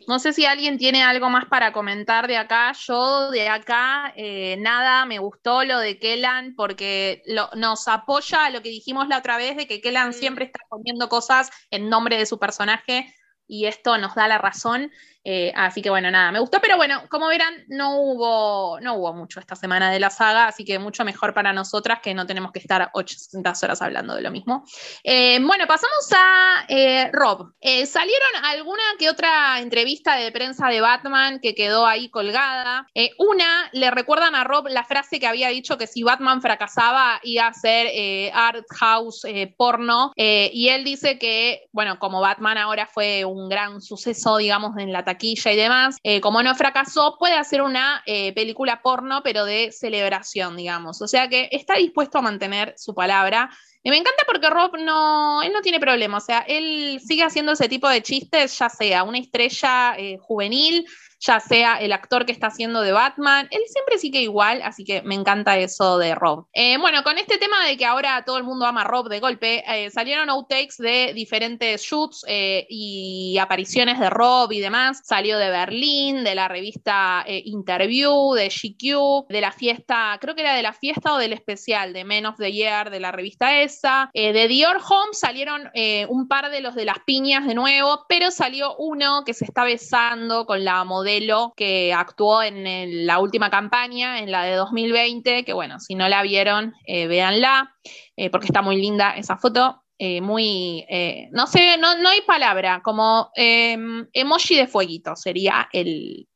[0.07, 2.71] No sé si alguien tiene algo más para comentar de acá.
[2.71, 7.21] Yo de acá, eh, nada, me gustó lo de Kellan porque
[7.55, 11.09] nos apoya a lo que dijimos la otra vez de que Kellan siempre está poniendo
[11.09, 13.13] cosas en nombre de su personaje
[13.47, 14.91] y esto nos da la razón.
[15.28, 19.11] Eh, así que bueno, nada, me gustó, pero bueno, como verán, no hubo, no hubo
[19.13, 22.51] mucho esta semana de la saga, así que mucho mejor para nosotras que no tenemos
[22.51, 24.63] que estar 800 horas hablando de lo mismo.
[25.03, 27.53] Eh, bueno, pasamos a eh, Rob.
[27.88, 32.86] salieron alguna que otra entrevista de prensa de Batman que quedó ahí colgada.
[33.17, 37.47] una, le recuerdan a Rob la frase que había dicho que si Batman fracasaba iba
[37.47, 39.23] a ser art house
[39.57, 44.93] porno, y él dice que, bueno, como Batman ahora fue un gran suceso, digamos, en
[44.93, 49.72] la y demás, eh, como no fracasó, puede hacer una eh, película porno, pero de
[49.72, 51.01] celebración, digamos.
[51.01, 53.49] O sea que está dispuesto a mantener su palabra.
[53.84, 57.51] Y me encanta porque Rob no, él no tiene problema, o sea, él sigue haciendo
[57.51, 60.88] ese tipo de chistes, ya sea una estrella eh, juvenil,
[61.26, 65.01] ya sea el actor que está haciendo de Batman, él siempre sigue igual, así que
[65.01, 66.45] me encanta eso de Rob.
[66.53, 69.63] Eh, bueno, con este tema de que ahora todo el mundo ama Rob de golpe,
[69.67, 75.01] eh, salieron outtakes de diferentes shoots eh, y apariciones de Rob y demás.
[75.03, 80.53] Salió de Berlín, de la revista Interview, de GQ, de la fiesta, creo que era
[80.53, 84.09] de la fiesta o del especial de Men of the Year de la revista esa.
[84.13, 85.71] de Dior Home salieron
[86.09, 89.63] un par de los de las piñas de nuevo, pero salió uno que se está
[89.63, 91.14] besando con la modelo
[91.55, 96.22] que actuó en la última campaña, en la de 2020, que bueno, si no la
[96.24, 97.76] vieron, eh, véanla,
[98.16, 99.82] eh, porque está muy linda esa foto.
[99.97, 100.86] Eh, muy,
[101.32, 106.28] no sé, no, no hay palabra, como em, emoji de fueguito sería el,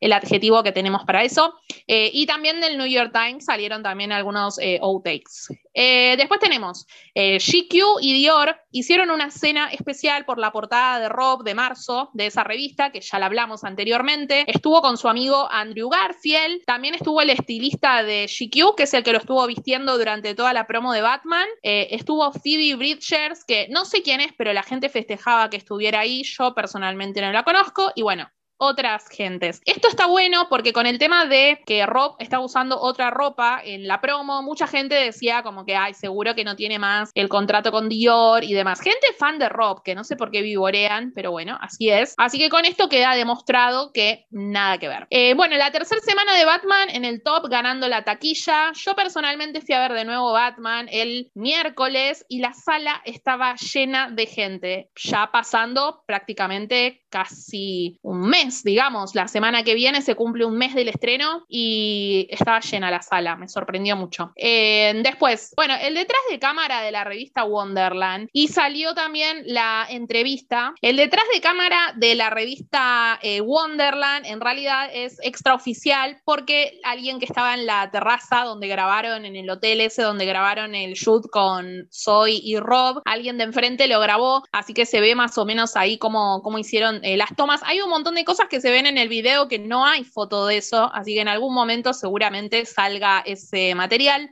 [0.00, 1.54] el adjetivo que tenemos para eso.
[1.86, 5.48] Eh, y también del New York Times salieron también algunos eh, outtakes.
[5.74, 11.44] Eh, después tenemos GQ y Dior hicieron una escena especial por la portada de Rob
[11.44, 14.44] de marzo de esa revista, que ya la hablamos anteriormente.
[14.48, 16.64] Estuvo con su amigo Andrew Garfield.
[16.66, 20.52] También estuvo el estilista de GQ, que es el que lo estuvo vistiendo durante toda
[20.52, 21.46] la promo de Batman.
[21.62, 26.22] estuvo Phoebe Bridgers, que no sé quién es, pero la gente festejaba que estuviera ahí.
[26.24, 27.92] Yo personalmente no la conozco.
[27.94, 28.28] Y bueno,
[28.58, 29.60] otras gentes.
[29.64, 33.86] Esto está bueno porque con el tema de que Rob está usando otra ropa en
[33.86, 37.70] la promo, mucha gente decía como que, ay, seguro que no tiene más el contrato
[37.70, 38.80] con Dior y demás.
[38.80, 42.14] Gente fan de Rob, que no sé por qué vivorean, pero bueno, así es.
[42.18, 45.06] Así que con esto queda demostrado que nada que ver.
[45.10, 48.72] Eh, bueno, la tercera semana de Batman en el top ganando la taquilla.
[48.74, 54.10] Yo personalmente fui a ver de nuevo Batman el miércoles y la sala estaba llena
[54.10, 59.14] de gente, ya pasando prácticamente casi un mes, digamos.
[59.14, 63.36] La semana que viene se cumple un mes del estreno y estaba llena la sala,
[63.36, 64.32] me sorprendió mucho.
[64.36, 69.86] Eh, después, bueno, el detrás de cámara de la revista Wonderland y salió también la
[69.88, 70.74] entrevista.
[70.80, 77.18] El detrás de cámara de la revista eh, Wonderland en realidad es extraoficial porque alguien
[77.18, 81.28] que estaba en la terraza donde grabaron, en el hotel ese donde grabaron el shoot
[81.30, 85.44] con Zoe y Rob, alguien de enfrente lo grabó, así que se ve más o
[85.44, 87.62] menos ahí como, como hicieron eh, las tomas.
[87.64, 90.46] Hay un montón de cosas que se ven en el video que no hay foto
[90.46, 94.30] de eso, así que en algún momento seguramente salga ese material.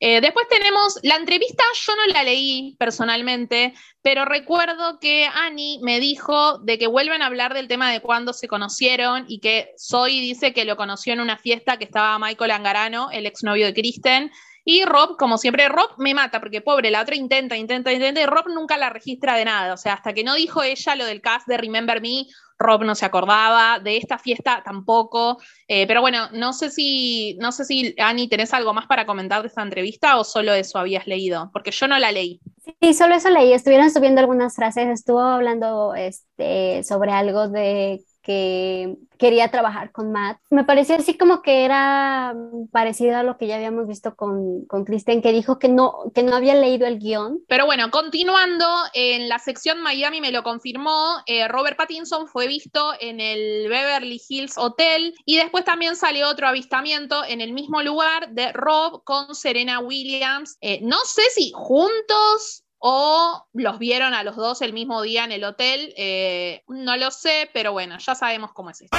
[0.00, 6.00] Eh, después tenemos la entrevista, yo no la leí personalmente, pero recuerdo que Annie me
[6.00, 10.20] dijo de que vuelven a hablar del tema de cuándo se conocieron y que Zoe
[10.20, 14.30] dice que lo conoció en una fiesta que estaba Michael Angarano, el exnovio de Kristen,
[14.70, 18.26] y Rob, como siempre, Rob me mata, porque pobre, la otra intenta, intenta, intenta, y
[18.26, 19.72] Rob nunca la registra de nada.
[19.72, 22.26] O sea, hasta que no dijo ella lo del cast de Remember Me,
[22.58, 25.38] Rob no se acordaba, de esta fiesta tampoco.
[25.68, 29.40] Eh, pero bueno, no sé si, no sé si, Ani, ¿tenés algo más para comentar
[29.40, 31.48] de esta entrevista o solo eso habías leído?
[31.50, 32.38] Porque yo no la leí.
[32.78, 33.54] Sí, solo eso leí.
[33.54, 40.38] Estuvieron subiendo algunas frases, estuvo hablando este, sobre algo de que quería trabajar con Matt.
[40.50, 42.34] Me pareció así como que era
[42.70, 46.22] parecido a lo que ya habíamos visto con, con Kristen, que dijo que no, que
[46.22, 47.40] no había leído el guion.
[47.48, 52.92] Pero bueno, continuando, en la sección Miami me lo confirmó, eh, Robert Pattinson fue visto
[53.00, 58.34] en el Beverly Hills Hotel y después también salió otro avistamiento en el mismo lugar
[58.34, 60.58] de Rob con Serena Williams.
[60.60, 65.32] Eh, no sé si juntos o los vieron a los dos el mismo día en
[65.32, 68.96] el hotel, eh, no lo sé, pero bueno, ya sabemos cómo es esto.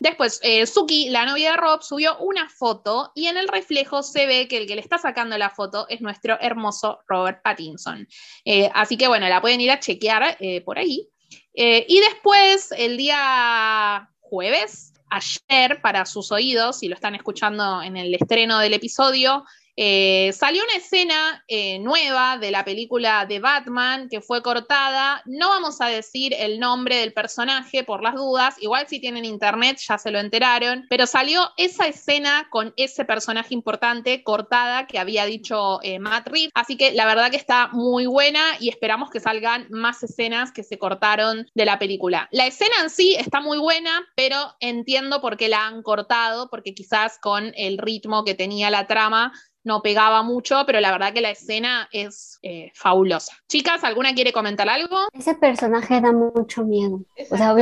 [0.00, 4.26] Después, eh, Suki, la novia de Rob, subió una foto y en el reflejo se
[4.26, 8.08] ve que el que le está sacando la foto es nuestro hermoso Robert Pattinson.
[8.44, 11.08] Eh, así que bueno, la pueden ir a chequear por ahí.
[11.54, 18.12] y después, el día jueves, ayer, para sus oídos, si lo están escuchando en el
[18.14, 19.44] estreno del episodio,
[19.76, 25.22] eh, salió una escena eh, nueva de la película de Batman que fue cortada.
[25.26, 28.54] No vamos a decir el nombre del personaje por las dudas.
[28.60, 30.86] Igual si tienen internet ya se lo enteraron.
[30.88, 36.52] Pero salió esa escena con ese personaje importante cortada que había dicho eh, Matt Reeves.
[36.54, 40.62] Así que la verdad que está muy buena y esperamos que salgan más escenas que
[40.62, 42.28] se cortaron de la película.
[42.30, 46.74] La escena en sí está muy buena, pero entiendo por qué la han cortado, porque
[46.74, 49.32] quizás con el ritmo que tenía la trama
[49.64, 53.32] no pegaba mucho, pero la verdad que la escena es eh, fabulosa.
[53.48, 54.96] Chicas, ¿alguna quiere comentar algo?
[55.12, 57.00] Ese personaje da mucho miedo.
[57.30, 57.54] O sea,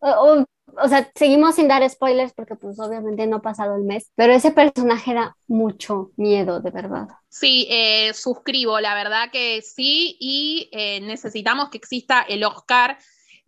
[0.00, 4.32] o, sea, seguimos sin dar spoilers porque pues obviamente no ha pasado el mes, pero
[4.32, 7.08] ese personaje da mucho miedo, de verdad.
[7.28, 12.98] Sí, eh, suscribo, la verdad que sí, y eh, necesitamos que exista el Oscar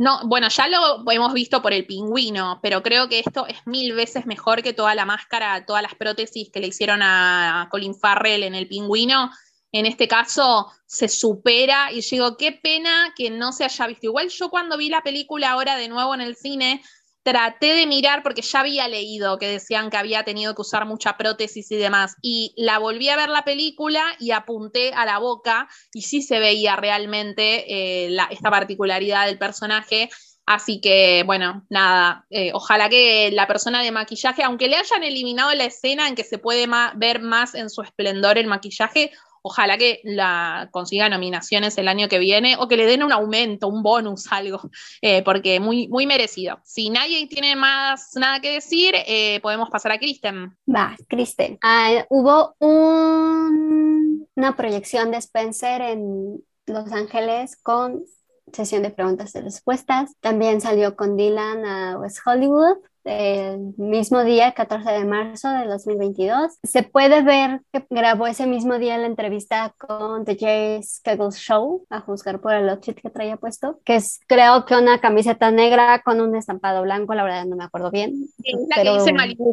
[0.02, 3.92] no, bueno, ya lo hemos visto por el pingüino, pero creo que esto es mil
[3.92, 8.42] veces mejor que toda la máscara, todas las prótesis que le hicieron a Colin Farrell
[8.42, 9.30] en el pingüino.
[9.70, 14.06] en este caso se supera y digo, qué pena que no se haya visto.
[14.06, 16.82] Igual yo cuando vi la película ahora de nuevo en el cine,
[17.22, 21.16] traté de mirar porque ya había leído que decían que había tenido que usar mucha
[21.16, 22.16] prótesis y demás.
[22.20, 26.40] Y la volví a ver la película y apunté a la boca y sí se
[26.40, 30.10] veía realmente eh, esta particularidad del personaje.
[30.44, 35.54] Así que, bueno, nada, eh, ojalá que la persona de maquillaje, aunque le hayan eliminado
[35.54, 36.66] la escena en que se puede
[36.96, 39.12] ver más en su esplendor el maquillaje,
[39.42, 43.68] Ojalá que la consiga nominaciones el año que viene o que le den un aumento,
[43.68, 44.60] un bonus, algo,
[45.00, 46.60] eh, porque muy, muy merecido.
[46.64, 50.56] Si nadie tiene más nada que decir, eh, podemos pasar a Kristen.
[50.66, 51.58] Va, Kristen.
[51.62, 58.04] Ah, hubo una proyección de Spencer en Los Ángeles con
[58.52, 60.14] sesión de preguntas y respuestas.
[60.20, 66.58] También salió con Dylan a West Hollywood el mismo día, 14 de marzo de 2022.
[66.62, 71.84] Se puede ver que grabó ese mismo día la entrevista con The Jay Skeggles Show,
[71.90, 76.02] a juzgar por el outfit que traía puesto, que es creo que una camiseta negra
[76.04, 78.28] con un estampado blanco, la verdad no me acuerdo bien.
[78.74, 78.98] pero...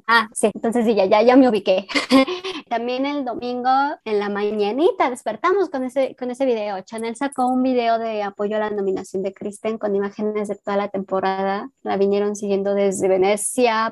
[0.07, 1.87] Ah, sí, entonces sí, ya, ya, ya me ubiqué.
[2.69, 3.69] También el domingo
[4.05, 6.79] en la mañanita despertamos con ese, con ese video.
[6.81, 10.77] Chanel sacó un video de apoyo a la nominación de Kristen con imágenes de toda
[10.77, 11.69] la temporada.
[11.81, 13.38] La vinieron siguiendo desde Venecia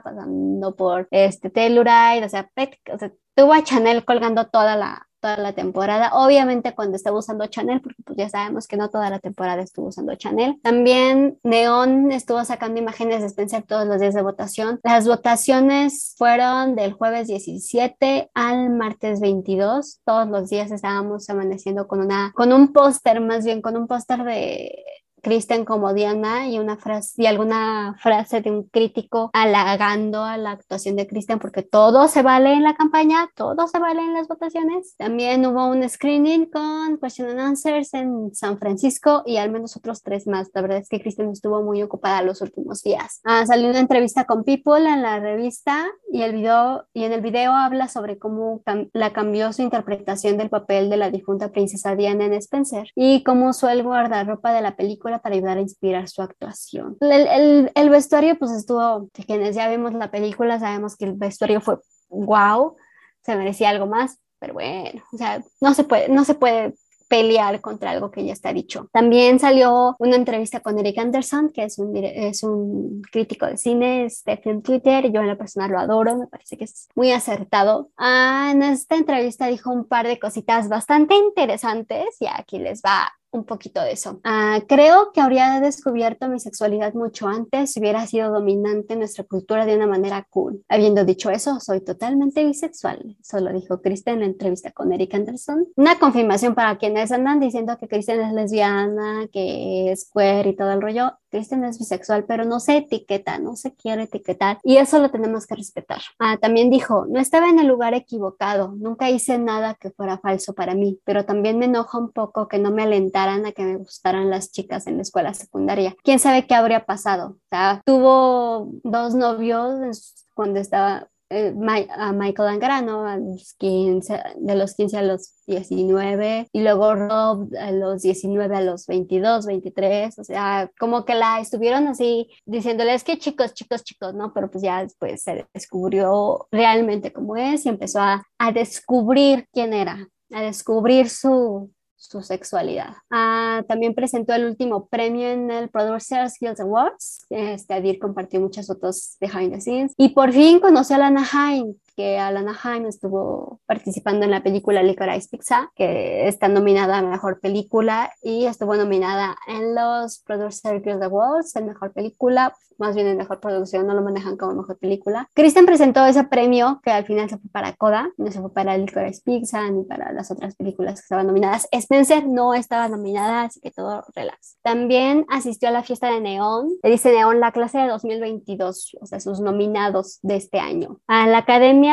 [0.04, 2.50] pasando por este Telluride, o sea,
[2.94, 6.12] o sea, tuvo a Chanel colgando toda la, toda la temporada.
[6.14, 9.88] Obviamente cuando estaba usando Chanel, porque pues ya sabemos que no toda la temporada estuvo
[9.88, 10.60] usando Chanel.
[10.62, 14.80] También Neon estuvo sacando imágenes de Spencer todos los días de votación.
[14.84, 20.02] Las votaciones fueron del jueves 17 al martes 22.
[20.06, 24.24] Todos los días estábamos amaneciendo con una, con un póster, más bien con un póster
[24.24, 24.84] de
[25.28, 30.52] Kristen como Diana y una frase y alguna frase de un crítico halagando a la
[30.52, 34.30] actuación de Kristen porque todo se vale en la campaña, todo se vale en las
[34.30, 34.96] votaciones.
[34.96, 40.02] También hubo un screening con question and answers en San Francisco y al menos otros
[40.02, 40.48] tres más.
[40.54, 43.20] La verdad es que Kristen estuvo muy ocupada los últimos días.
[43.26, 47.20] Ah, salió una entrevista con People en la revista y el video y en el
[47.20, 48.62] video habla sobre cómo
[48.94, 53.50] la cambió su interpretación del papel de la difunta princesa Diana en Spencer y cómo
[53.50, 56.98] usó el guardarropa de la película para ayudar a inspirar su actuación.
[57.02, 61.80] El, el, vestuario, pues estuvo, quienes ya vimos la película, sabemos que el vestuario fue
[62.10, 62.76] wow,
[63.22, 66.74] se merecía algo más, pero bueno, o sea, no se puede, no se puede
[67.08, 68.90] pelear contra algo que ya está dicho.
[68.92, 74.06] También salió una entrevista con Eric Anderson, que es un, es un crítico de cine,
[74.06, 77.90] está en Twitter, yo en la persona lo adoro, me parece que es muy acertado.
[77.98, 83.12] Ah, en esta entrevista dijo un par de cositas bastante interesantes y aquí les va
[83.32, 84.20] un poquito de eso.
[84.24, 89.24] Ah, creo que habría descubierto mi sexualidad mucho antes si hubiera sido dominante en nuestra
[89.24, 90.64] cultura de una manera cool.
[90.70, 95.68] Habiendo dicho eso, soy totalmente bisexual, solo dijo Kristen en la entrevista con Eric Anderson.
[95.76, 100.72] Una confirmación para quienes andan diciendo que Kristen es lesbiana, que es queer y todo
[100.72, 101.14] el rollo.
[101.30, 105.46] Kristen es bisexual, pero no se etiqueta, no se quiere etiquetar y eso lo tenemos
[105.46, 106.02] que respetar.
[106.20, 110.54] Ah, también dijo, no estaba en el lugar equivocado, nunca hice nada que fuera falso
[110.54, 113.78] para mí, pero también me enoja un poco que no me alentaran a que me
[113.78, 115.96] gustaran las chicas en la escuela secundaria.
[116.04, 117.30] ¿Quién sabe qué habría pasado?
[117.30, 121.54] O sea, tuvo dos novios cuando estaba eh,
[121.90, 127.50] a Michael Angarano a los 15, de los 15 a los 19 y luego Rob
[127.60, 133.04] a los 19 a los 22, 23, o sea, como que la estuvieron así diciéndoles
[133.04, 134.34] que chicos, chicos, chicos, ¿no?
[134.34, 139.74] Pero pues ya después se descubrió realmente cómo es y empezó a, a descubrir quién
[139.74, 142.94] era, a descubrir su, su sexualidad.
[143.10, 147.26] Ah, también presentó el último premio en el Producers Guild Awards.
[147.30, 149.94] Este, Adir compartió muchas fotos behind the scenes.
[149.98, 154.84] Y por fin conoció a Lana Haim, que Alana Haim estuvo participando en la película
[154.84, 161.02] Licorice Pizza, que está nominada a Mejor Película y estuvo nominada en los Producer Guild
[161.02, 165.28] Awards en Mejor Película, más bien en Mejor Producción, no lo manejan como Mejor Película.
[165.34, 168.78] Kristen presentó ese premio que al final se fue para Coda, no se fue para
[168.78, 171.68] Licorice Pizza ni para las otras películas que estaban nominadas.
[171.72, 174.58] Spencer no estaba nominada, así que todo relax.
[174.62, 179.06] También asistió a la fiesta de Neon, le dice Neon la clase de 2022, o
[179.08, 181.00] sea, sus nominados de este año.
[181.08, 181.87] A la Academia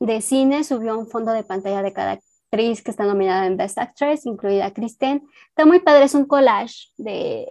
[0.00, 3.78] de Cine subió un fondo de pantalla de cada actriz que está nominada en Best
[3.78, 5.28] Actress, incluida Kristen.
[5.48, 7.46] Está muy padre, es un collage de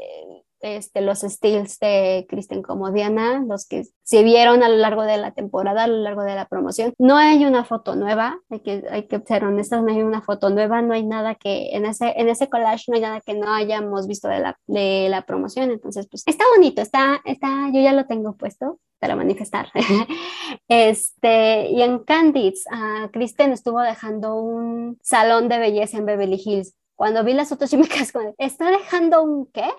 [0.65, 5.17] este, los stills de Kristen como Diana, los que se vieron a lo largo de
[5.17, 6.93] la temporada, a lo largo de la promoción.
[6.97, 10.49] No hay una foto nueva, hay que, hay que ser honestas, no hay una foto
[10.49, 13.53] nueva, no hay nada que en ese, en ese collage no hay nada que no
[13.53, 17.93] hayamos visto de la, de la promoción, entonces pues está bonito, está, está, yo ya
[17.93, 19.69] lo tengo puesto, para manifestar.
[20.67, 26.73] este, y en Candids, uh, Kristen estuvo dejando un salón de belleza en Beverly Hills
[26.95, 28.05] cuando vi las fotos, yo me quedé
[28.37, 29.69] ¿está dejando un qué?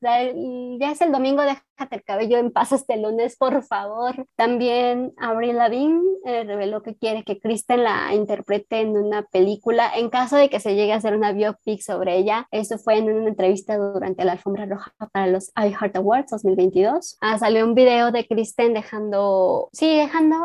[0.80, 1.42] ya es el domingo,
[1.80, 4.26] déjate el cabello en paz este lunes, por favor.
[4.36, 10.10] También Avril Lavigne eh, reveló que quiere que Kristen la interprete en una película en
[10.10, 12.46] caso de que se llegue a hacer una biopic sobre ella.
[12.50, 17.16] Eso fue en una entrevista durante la alfombra roja para los iHeart Awards 2022.
[17.22, 20.36] Ah, salió un video de Kristen dejando, sí, dejando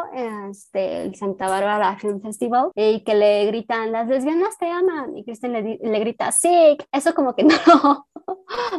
[0.50, 5.18] este, el Santa Bárbara Film Festival y que le gritan, las lesbianas te aman.
[5.18, 8.08] Y Kristen le le grita sick, eso como que no,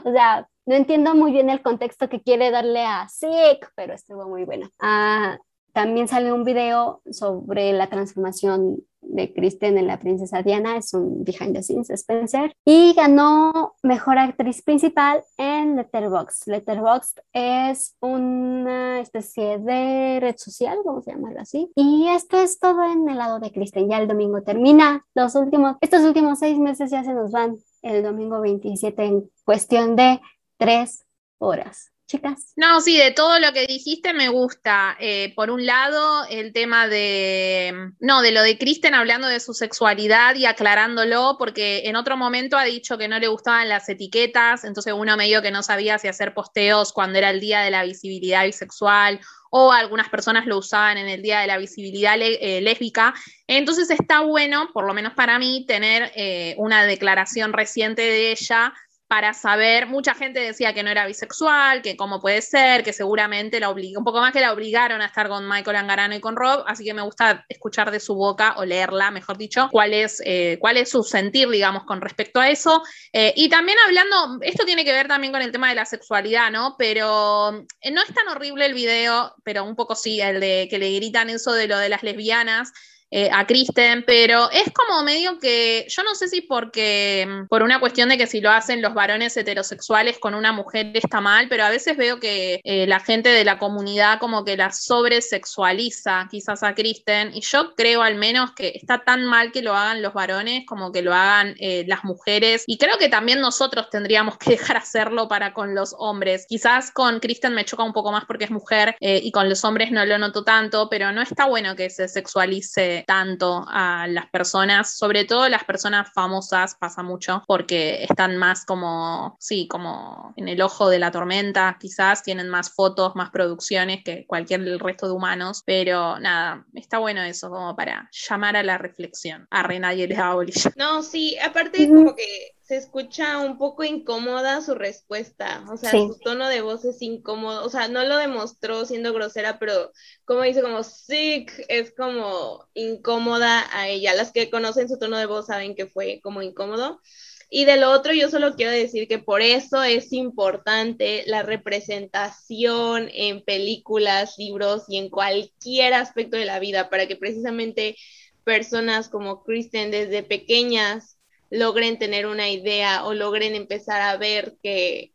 [0.04, 4.28] o sea, no entiendo muy bien el contexto que quiere darle a sick, pero estuvo
[4.28, 4.68] muy bueno.
[4.80, 5.38] Ah,
[5.72, 11.22] también salió un video sobre la transformación de Kristen en La Princesa Diana, es un
[11.22, 16.48] behind the scenes Spencer, y ganó Mejor Actriz Principal en Letterboxd.
[16.48, 22.82] Letterboxd es una especie de red social, vamos a llamarlo así, y esto es todo
[22.90, 26.90] en el lado de Kristen, ya el domingo termina, los últimos, estos últimos seis meses
[26.90, 30.20] ya se nos van, el domingo 27 en cuestión de
[30.58, 31.04] tres
[31.38, 32.52] horas chicas.
[32.56, 34.96] No, sí, de todo lo que dijiste me gusta.
[35.00, 39.54] Eh, por un lado, el tema de, no, de lo de Kristen hablando de su
[39.54, 44.64] sexualidad y aclarándolo, porque en otro momento ha dicho que no le gustaban las etiquetas,
[44.64, 47.82] entonces uno medio que no sabía si hacer posteos cuando era el día de la
[47.82, 53.14] visibilidad bisexual o algunas personas lo usaban en el Día de la Visibilidad eh, Lésbica.
[53.46, 58.74] Entonces está bueno, por lo menos para mí, tener eh, una declaración reciente de ella
[59.08, 63.60] para saber, mucha gente decía que no era bisexual, que cómo puede ser, que seguramente
[63.60, 66.34] la obligó, un poco más que la obligaron a estar con Michael Angarano y con
[66.34, 70.20] Rob, así que me gusta escuchar de su boca o leerla, mejor dicho, cuál es,
[70.24, 72.82] eh, cuál es su sentir, digamos, con respecto a eso.
[73.12, 76.50] Eh, y también hablando, esto tiene que ver también con el tema de la sexualidad,
[76.50, 76.74] ¿no?
[76.76, 80.78] Pero eh, no es tan horrible el video, pero un poco sí, el de que
[80.78, 82.72] le gritan eso de lo de las lesbianas.
[83.12, 87.62] Eh, a Kristen, pero es como medio que, yo no sé si porque, mm, por
[87.62, 91.48] una cuestión de que si lo hacen los varones heterosexuales con una mujer está mal,
[91.48, 96.26] pero a veces veo que eh, la gente de la comunidad como que la sobresexualiza
[96.28, 100.02] quizás a Kristen, y yo creo al menos que está tan mal que lo hagan
[100.02, 104.36] los varones como que lo hagan eh, las mujeres, y creo que también nosotros tendríamos
[104.36, 106.44] que dejar hacerlo para con los hombres.
[106.48, 109.92] Quizás con Kristen me choca un poco más porque es mujer y con los hombres
[109.92, 114.96] no lo noto tanto, pero no está bueno que se sexualice tanto a las personas,
[114.96, 120.60] sobre todo las personas famosas pasa mucho porque están más como, sí, como en el
[120.62, 125.62] ojo de la tormenta, quizás tienen más fotos, más producciones que cualquier resto de humanos,
[125.64, 129.46] pero nada, está bueno eso como para llamar a la reflexión.
[129.50, 130.34] A Re nadie les da
[130.76, 136.18] No, sí, aparte como que se escucha un poco incómoda su respuesta, o sea, su
[136.18, 139.92] tono de voz es incómodo, o sea, no lo demostró siendo grosera, pero
[140.24, 144.14] como dice como sick, es como incómoda a ella.
[144.14, 147.00] Las que conocen su tono de voz saben que fue como incómodo.
[147.48, 153.08] Y de lo otro, yo solo quiero decir que por eso es importante la representación
[153.14, 157.96] en películas, libros y en cualquier aspecto de la vida, para que precisamente
[158.42, 161.15] personas como Kristen desde pequeñas
[161.50, 165.12] logren tener una idea o logren empezar a ver que,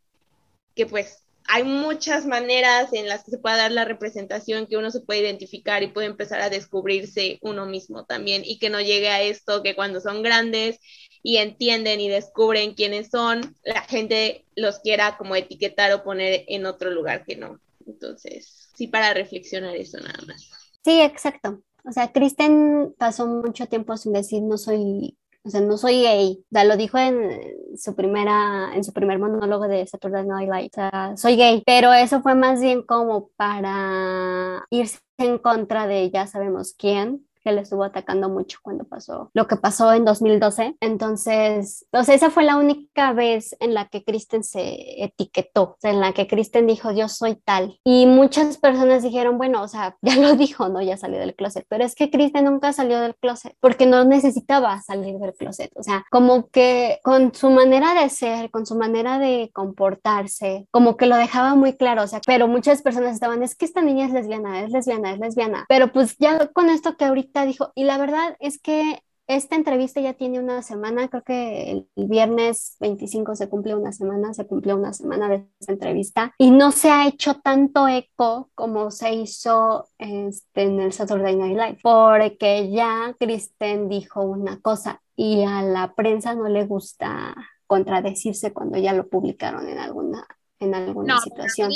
[0.76, 4.92] que pues hay muchas maneras en las que se puede dar la representación, que uno
[4.92, 9.10] se puede identificar y puede empezar a descubrirse uno mismo también y que no llegue
[9.10, 10.80] a esto que cuando son grandes
[11.24, 16.66] y entienden y descubren quiénes son, la gente los quiera como etiquetar o poner en
[16.66, 17.60] otro lugar que no.
[17.86, 20.50] Entonces, sí, para reflexionar eso nada más.
[20.84, 21.62] Sí, exacto.
[21.84, 26.44] O sea, Kristen pasó mucho tiempo sin decir no soy o sea, no soy gay.
[26.56, 30.70] O lo dijo en su primera, en su primer monólogo de Saturday Night Live.
[30.72, 31.64] O sea, soy gay.
[31.66, 37.52] Pero eso fue más bien como para irse en contra de ya sabemos quién que
[37.52, 40.78] le estuvo atacando mucho cuando pasó lo que pasó en 2012.
[40.80, 45.92] Entonces, o esa fue la única vez en la que Kristen se etiquetó, o sea,
[45.92, 47.80] en la que Kristen dijo, yo soy tal.
[47.84, 50.82] Y muchas personas dijeron, bueno, o sea, ya lo dijo, ¿no?
[50.82, 54.82] Ya salió del closet, pero es que Kristen nunca salió del closet porque no necesitaba
[54.82, 59.20] salir del closet, o sea, como que con su manera de ser, con su manera
[59.20, 63.56] de comportarse, como que lo dejaba muy claro, o sea, pero muchas personas estaban, es
[63.56, 67.06] que esta niña es lesbiana, es lesbiana, es lesbiana, pero pues ya con esto que
[67.06, 71.72] ahorita dijo, y la verdad es que esta entrevista ya tiene una semana, creo que
[71.72, 76.52] el, viernes 25 se cumple una semana, se cumplió una semana de esta entrevista y
[76.52, 81.80] no se ha hecho tanto eco como se hizo este, en el Saturday Night Live,
[81.82, 87.36] porque ya Kristen dijo una cosa y a la prensa no le gusta
[87.68, 90.28] contradecirse cuando ya lo publicaron en alguna,
[90.60, 91.72] en alguna situación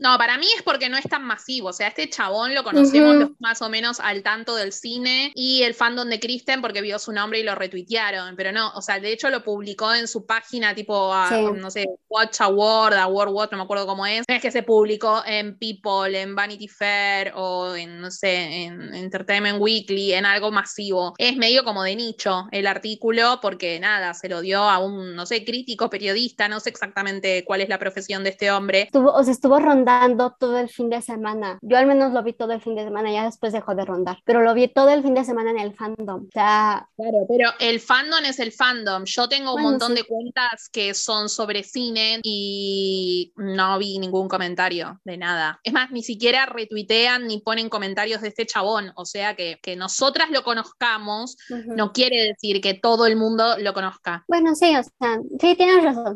[0.00, 1.68] No, para mí es porque no es tan masivo.
[1.68, 5.74] O sea, este chabón lo conocemos más o menos al tanto del cine y el
[5.74, 8.34] fandom de Kristen porque vio su nombre y lo retuitearon.
[8.34, 11.12] Pero no, o sea, de hecho lo publicó en su página tipo,
[11.54, 14.24] no sé, Watch Award, Award Watch, no me acuerdo cómo es.
[14.26, 19.60] es que se publicó en People, en Vanity Fair o en, no sé, en Entertainment
[19.60, 21.12] Weekly, en algo masivo.
[21.18, 25.26] Es medio como de nicho el artículo porque nada, se lo dio a un, no
[25.26, 28.82] sé, crítico, periodista, no sé exactamente cuál es la profesión de este hombre.
[28.82, 29.89] Estuvo, o sea, estuvo rondando
[30.38, 31.58] todo el fin de semana.
[31.62, 34.18] Yo al menos lo vi todo el fin de semana, ya después dejó de rondar,
[34.24, 36.26] pero lo vi todo el fin de semana en el fandom.
[36.26, 39.04] O sea, claro, pero el fandom es el fandom.
[39.04, 45.00] Yo tengo un montón de cuentas que son sobre cine y no vi ningún comentario
[45.04, 45.60] de nada.
[45.64, 48.92] Es más, ni siquiera retuitean ni ponen comentarios de este chabón.
[48.96, 51.36] O sea que, que nosotras lo conozcamos
[51.66, 54.24] no quiere decir que todo el mundo lo conozca.
[54.28, 56.14] Bueno, sí, o sea, sí, tienes razón.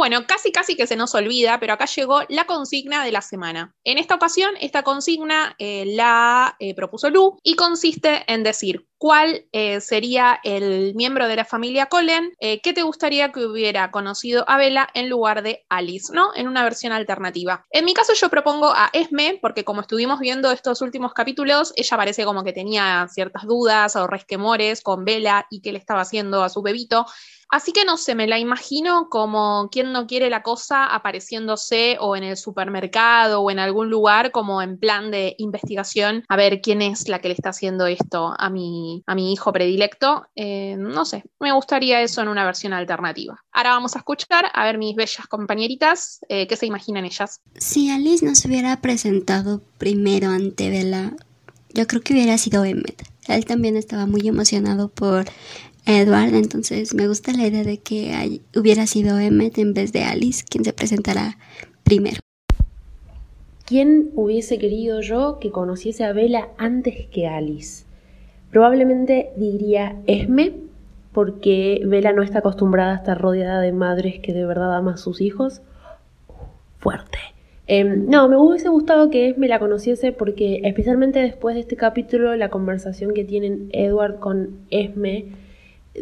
[0.00, 3.74] Bueno, casi casi que se nos olvida, pero acá llegó la consigna de la semana.
[3.84, 9.44] En esta ocasión, esta consigna eh, la eh, propuso Lu y consiste en decir cuál
[9.52, 14.56] eh, sería el miembro de la familia Colen que te gustaría que hubiera conocido a
[14.56, 16.34] Bella en lugar de Alice, ¿no?
[16.34, 17.66] En una versión alternativa.
[17.70, 21.96] En mi caso yo propongo a Esme, porque como estuvimos viendo estos últimos capítulos, ella
[21.98, 26.42] parece como que tenía ciertas dudas o resquemores con Bella y qué le estaba haciendo
[26.42, 27.06] a su bebito.
[27.50, 32.14] Así que no sé, me la imagino como quien no quiere la cosa apareciéndose o
[32.14, 36.80] en el supermercado o en algún lugar como en plan de investigación a ver quién
[36.80, 40.26] es la que le está haciendo esto a mi, a mi hijo predilecto.
[40.36, 43.42] Eh, no sé, me gustaría eso en una versión alternativa.
[43.52, 47.40] Ahora vamos a escuchar a ver mis bellas compañeritas, eh, qué se imaginan ellas.
[47.56, 51.16] Si Alice no se hubiera presentado primero ante Bella,
[51.74, 53.02] yo creo que hubiera sido Emmet.
[53.26, 55.26] Él también estaba muy emocionado por
[55.86, 60.44] Edward, entonces me gusta la idea de que hubiera sido Emmet en vez de Alice
[60.48, 61.38] quien se presentara
[61.84, 62.20] primero.
[63.66, 67.84] ¿Quién hubiese querido yo que conociese a Bella antes que Alice?
[68.50, 70.54] Probablemente diría Esme,
[71.12, 74.96] porque Bella no está acostumbrada a estar rodeada de madres que de verdad aman a
[74.96, 75.62] sus hijos.
[76.78, 77.18] Fuerte.
[77.68, 82.34] Em, no, me hubiese gustado que Esme la conociese porque especialmente después de este capítulo,
[82.34, 85.26] la conversación que tienen Edward con Esme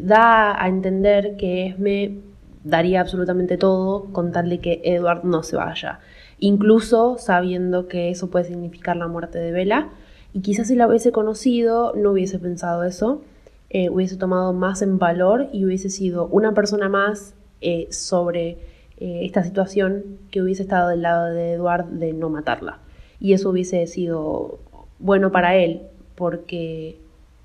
[0.03, 2.19] da a entender que Esme
[2.65, 6.01] daría absolutamente todo con tal de que Edward no se vaya,
[6.39, 9.89] incluso sabiendo que eso puede significar la muerte de Bella.
[10.35, 13.23] Y quizás si la hubiese conocido no hubiese pensado eso,
[13.71, 18.59] eh, hubiese tomado más en valor y hubiese sido una persona más eh, sobre
[18.99, 22.79] eh, esta situación que hubiese estado del lado de Edward de no matarla.
[23.21, 24.59] Y eso hubiese sido
[24.99, 25.83] bueno para él,
[26.15, 26.99] porque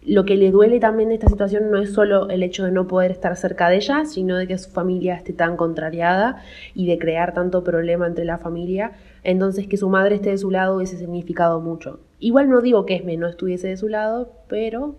[0.05, 2.87] lo que le duele también de esta situación no es solo el hecho de no
[2.87, 6.43] poder estar cerca de ella, sino de que su familia esté tan contrariada
[6.73, 8.93] y de crear tanto problema entre la familia.
[9.23, 11.99] Entonces que su madre esté de su lado hubiese significado mucho.
[12.19, 14.95] Igual no digo que Esme no estuviese de su lado, pero...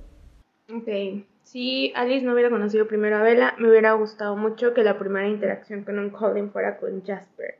[0.75, 0.89] Ok,
[1.43, 5.29] si Alice no hubiera conocido primero a Bella, me hubiera gustado mucho que la primera
[5.29, 7.57] interacción con un Colin fuera con Jasper.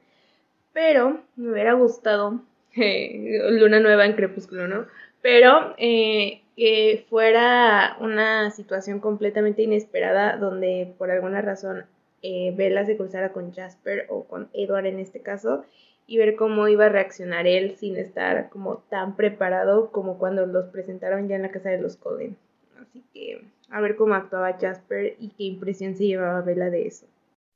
[0.73, 2.41] Pero me hubiera gustado
[2.77, 4.87] Luna Nueva en Crepúsculo, ¿no?
[5.21, 11.85] Pero eh, que fuera una situación completamente inesperada donde por alguna razón
[12.23, 15.65] eh, Bella se cruzara con Jasper o con Edward en este caso
[16.07, 20.67] y ver cómo iba a reaccionar él sin estar como tan preparado como cuando los
[20.67, 22.37] presentaron ya en la casa de los Cullen.
[22.81, 27.07] Así que a ver cómo actuaba Jasper y qué impresión se llevaba Bella de eso.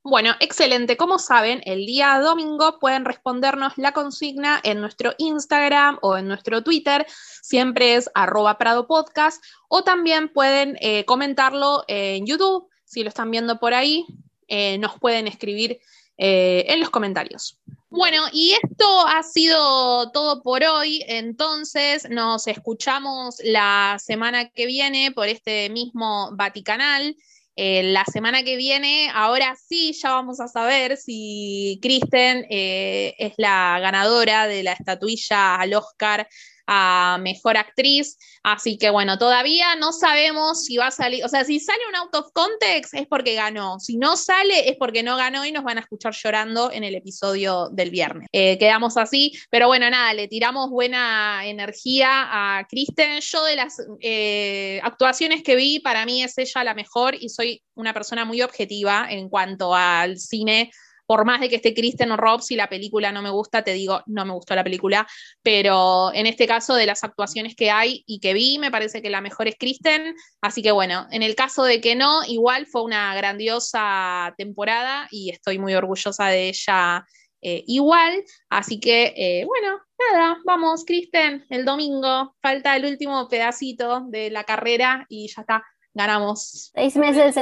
[0.03, 0.95] Bueno, excelente.
[0.95, 6.63] Como saben, el día domingo pueden respondernos la consigna en nuestro Instagram o en nuestro
[6.63, 7.05] Twitter.
[7.41, 9.43] Siempre es arroba Prado Podcast.
[9.67, 12.69] O también pueden eh, comentarlo en YouTube.
[12.85, 14.05] Si lo están viendo por ahí,
[14.47, 15.79] eh, nos pueden escribir
[16.17, 17.59] eh, en los comentarios.
[17.89, 21.03] Bueno, y esto ha sido todo por hoy.
[21.07, 27.15] Entonces, nos escuchamos la semana que viene por este mismo Vaticanal.
[27.61, 33.33] Eh, la semana que viene, ahora sí, ya vamos a saber si Kristen eh, es
[33.35, 36.25] la ganadora de la estatuilla al Oscar
[36.71, 38.17] a Mejor Actriz.
[38.43, 41.95] Así que bueno, todavía no sabemos si va a salir, o sea, si sale un
[41.95, 45.63] out of context es porque ganó, si no sale es porque no ganó y nos
[45.63, 48.27] van a escuchar llorando en el episodio del viernes.
[48.31, 53.19] Eh, quedamos así, pero bueno, nada, le tiramos buena energía a Kristen.
[53.21, 57.63] Yo de las eh, actuaciones que vi, para mí es ella la mejor y soy
[57.73, 60.69] una persona muy objetiva en cuanto al cine
[61.09, 63.73] por más de que esté Kristen o Rob, si la película no me gusta, te
[63.73, 65.07] digo, no me gustó la película,
[65.41, 69.09] pero en este caso de las actuaciones que hay y que vi, me parece que
[69.09, 72.83] la mejor es Kristen, así que bueno, en el caso de que no, igual fue
[72.83, 77.03] una grandiosa temporada y estoy muy orgullosa de ella
[77.41, 79.79] eh, igual, así que eh, bueno,
[80.11, 85.63] nada, vamos, Kristen, el domingo, falta el último pedacito de la carrera y ya está
[85.93, 86.71] ganamos.
[86.73, 87.35] Seis meses.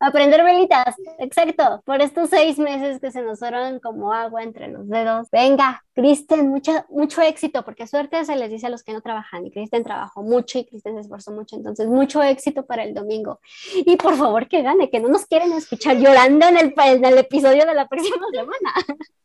[0.00, 1.82] aprender velitas, exacto.
[1.84, 5.28] Por estos seis meses que se nos fueron como agua entre los dedos.
[5.30, 9.46] Venga, Kristen, mucho, mucho éxito, porque suerte se les dice a los que no trabajan.
[9.46, 11.56] Y Kristen trabajó mucho y Kristen se esforzó mucho.
[11.56, 13.40] Entonces, mucho éxito para el domingo.
[13.74, 17.18] Y por favor que gane, que no nos quieren escuchar llorando en el, en el
[17.18, 18.72] episodio de la próxima semana.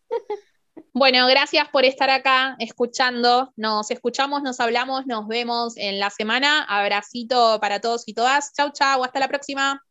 [0.93, 3.53] Bueno, gracias por estar acá escuchando.
[3.55, 6.63] Nos escuchamos, nos hablamos, nos vemos en la semana.
[6.63, 8.53] Abracito para todos y todas.
[8.53, 9.03] Chau, chau.
[9.03, 9.81] Hasta la próxima.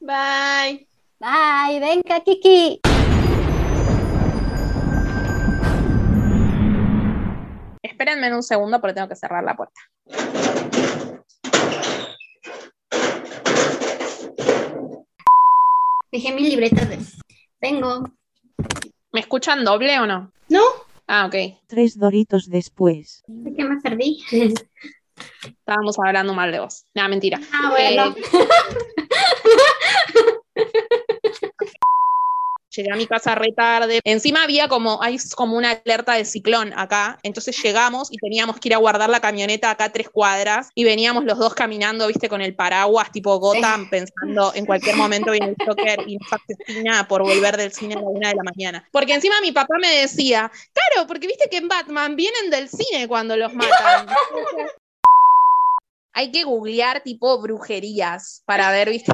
[0.00, 0.88] Bye.
[1.18, 1.80] Bye.
[1.80, 2.80] Venga, Kiki.
[7.82, 9.80] Espérenme en un segundo porque tengo que cerrar la puerta.
[16.10, 16.98] Dejé mi libreta de...
[17.60, 18.04] Vengo.
[19.12, 20.30] ¿Me escuchan doble o no?
[20.48, 20.62] No.
[21.06, 21.34] Ah, ok.
[21.66, 23.24] Tres doritos después.
[23.26, 24.22] ¿De qué me perdí?
[25.42, 26.84] Estábamos hablando mal de vos.
[26.94, 27.40] Nada, mentira.
[27.52, 28.14] Ah, bueno.
[30.54, 30.64] Eh,
[32.70, 34.00] Llegué a mi casa re tarde.
[34.04, 37.18] Encima había como, hay como una alerta de ciclón acá.
[37.22, 40.70] Entonces llegamos y teníamos que ir a guardar la camioneta acá a tres cuadras.
[40.74, 45.32] Y veníamos los dos caminando, viste, con el paraguas tipo Gotham, pensando en cualquier momento
[45.32, 48.42] viene el Joker y nos asesina por volver del cine a la una de la
[48.42, 48.88] mañana.
[48.92, 53.08] Porque encima mi papá me decía, claro, porque viste que en Batman vienen del cine
[53.08, 54.06] cuando los matan.
[56.12, 59.12] hay que googlear tipo brujerías para ver, viste,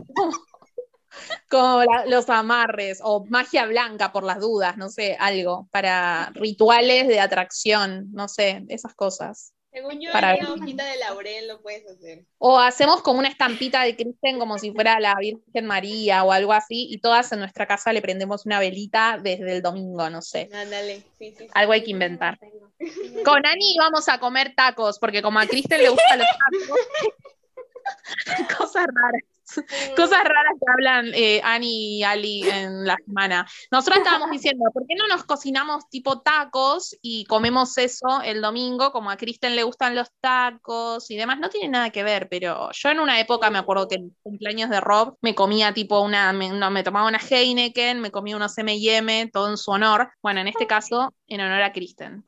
[1.50, 7.20] como los amarres o magia blanca por las dudas, no sé, algo, para rituales de
[7.20, 9.52] atracción, no sé, esas cosas.
[9.76, 12.24] Según yo, para una hojita de laurel lo puedes hacer.
[12.38, 16.54] O hacemos como una estampita de Kristen como si fuera la Virgen María o algo
[16.54, 20.48] así, y todas en nuestra casa le prendemos una velita desde el domingo, no sé.
[20.50, 22.38] Ándale, sí, sí, Algo hay que inventar.
[23.22, 26.80] Con Ani vamos a comer tacos, porque como a Kristen le gustan los tacos.
[28.58, 29.35] Cosas raras.
[29.96, 33.46] Cosas raras que hablan eh, Ani y Ali en la semana.
[33.70, 38.90] Nosotros estábamos diciendo, ¿por qué no nos cocinamos tipo tacos y comemos eso el domingo?
[38.92, 41.38] Como a Kristen le gustan los tacos y demás.
[41.38, 44.70] No tiene nada que ver, pero yo en una época me acuerdo que en cumpleaños
[44.70, 48.56] de Rob me comía tipo una, me, no, me tomaba una Heineken, me comía unos
[48.58, 50.10] M&M, todo en su honor.
[50.22, 52.24] Bueno, en este caso, en honor a Kristen.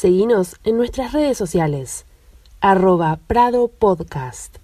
[0.00, 2.06] Seguinos en nuestras redes sociales,
[2.62, 4.56] arroba Prado Podcast.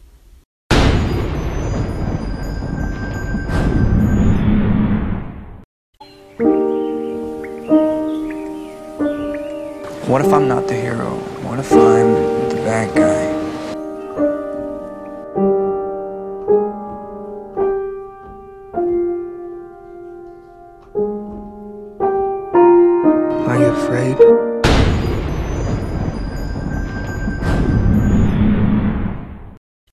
[10.09, 11.19] What if I'm not the hero?
[11.45, 12.15] What if I'm
[12.49, 13.27] the bad guy?
[23.47, 24.46] Are you afraid?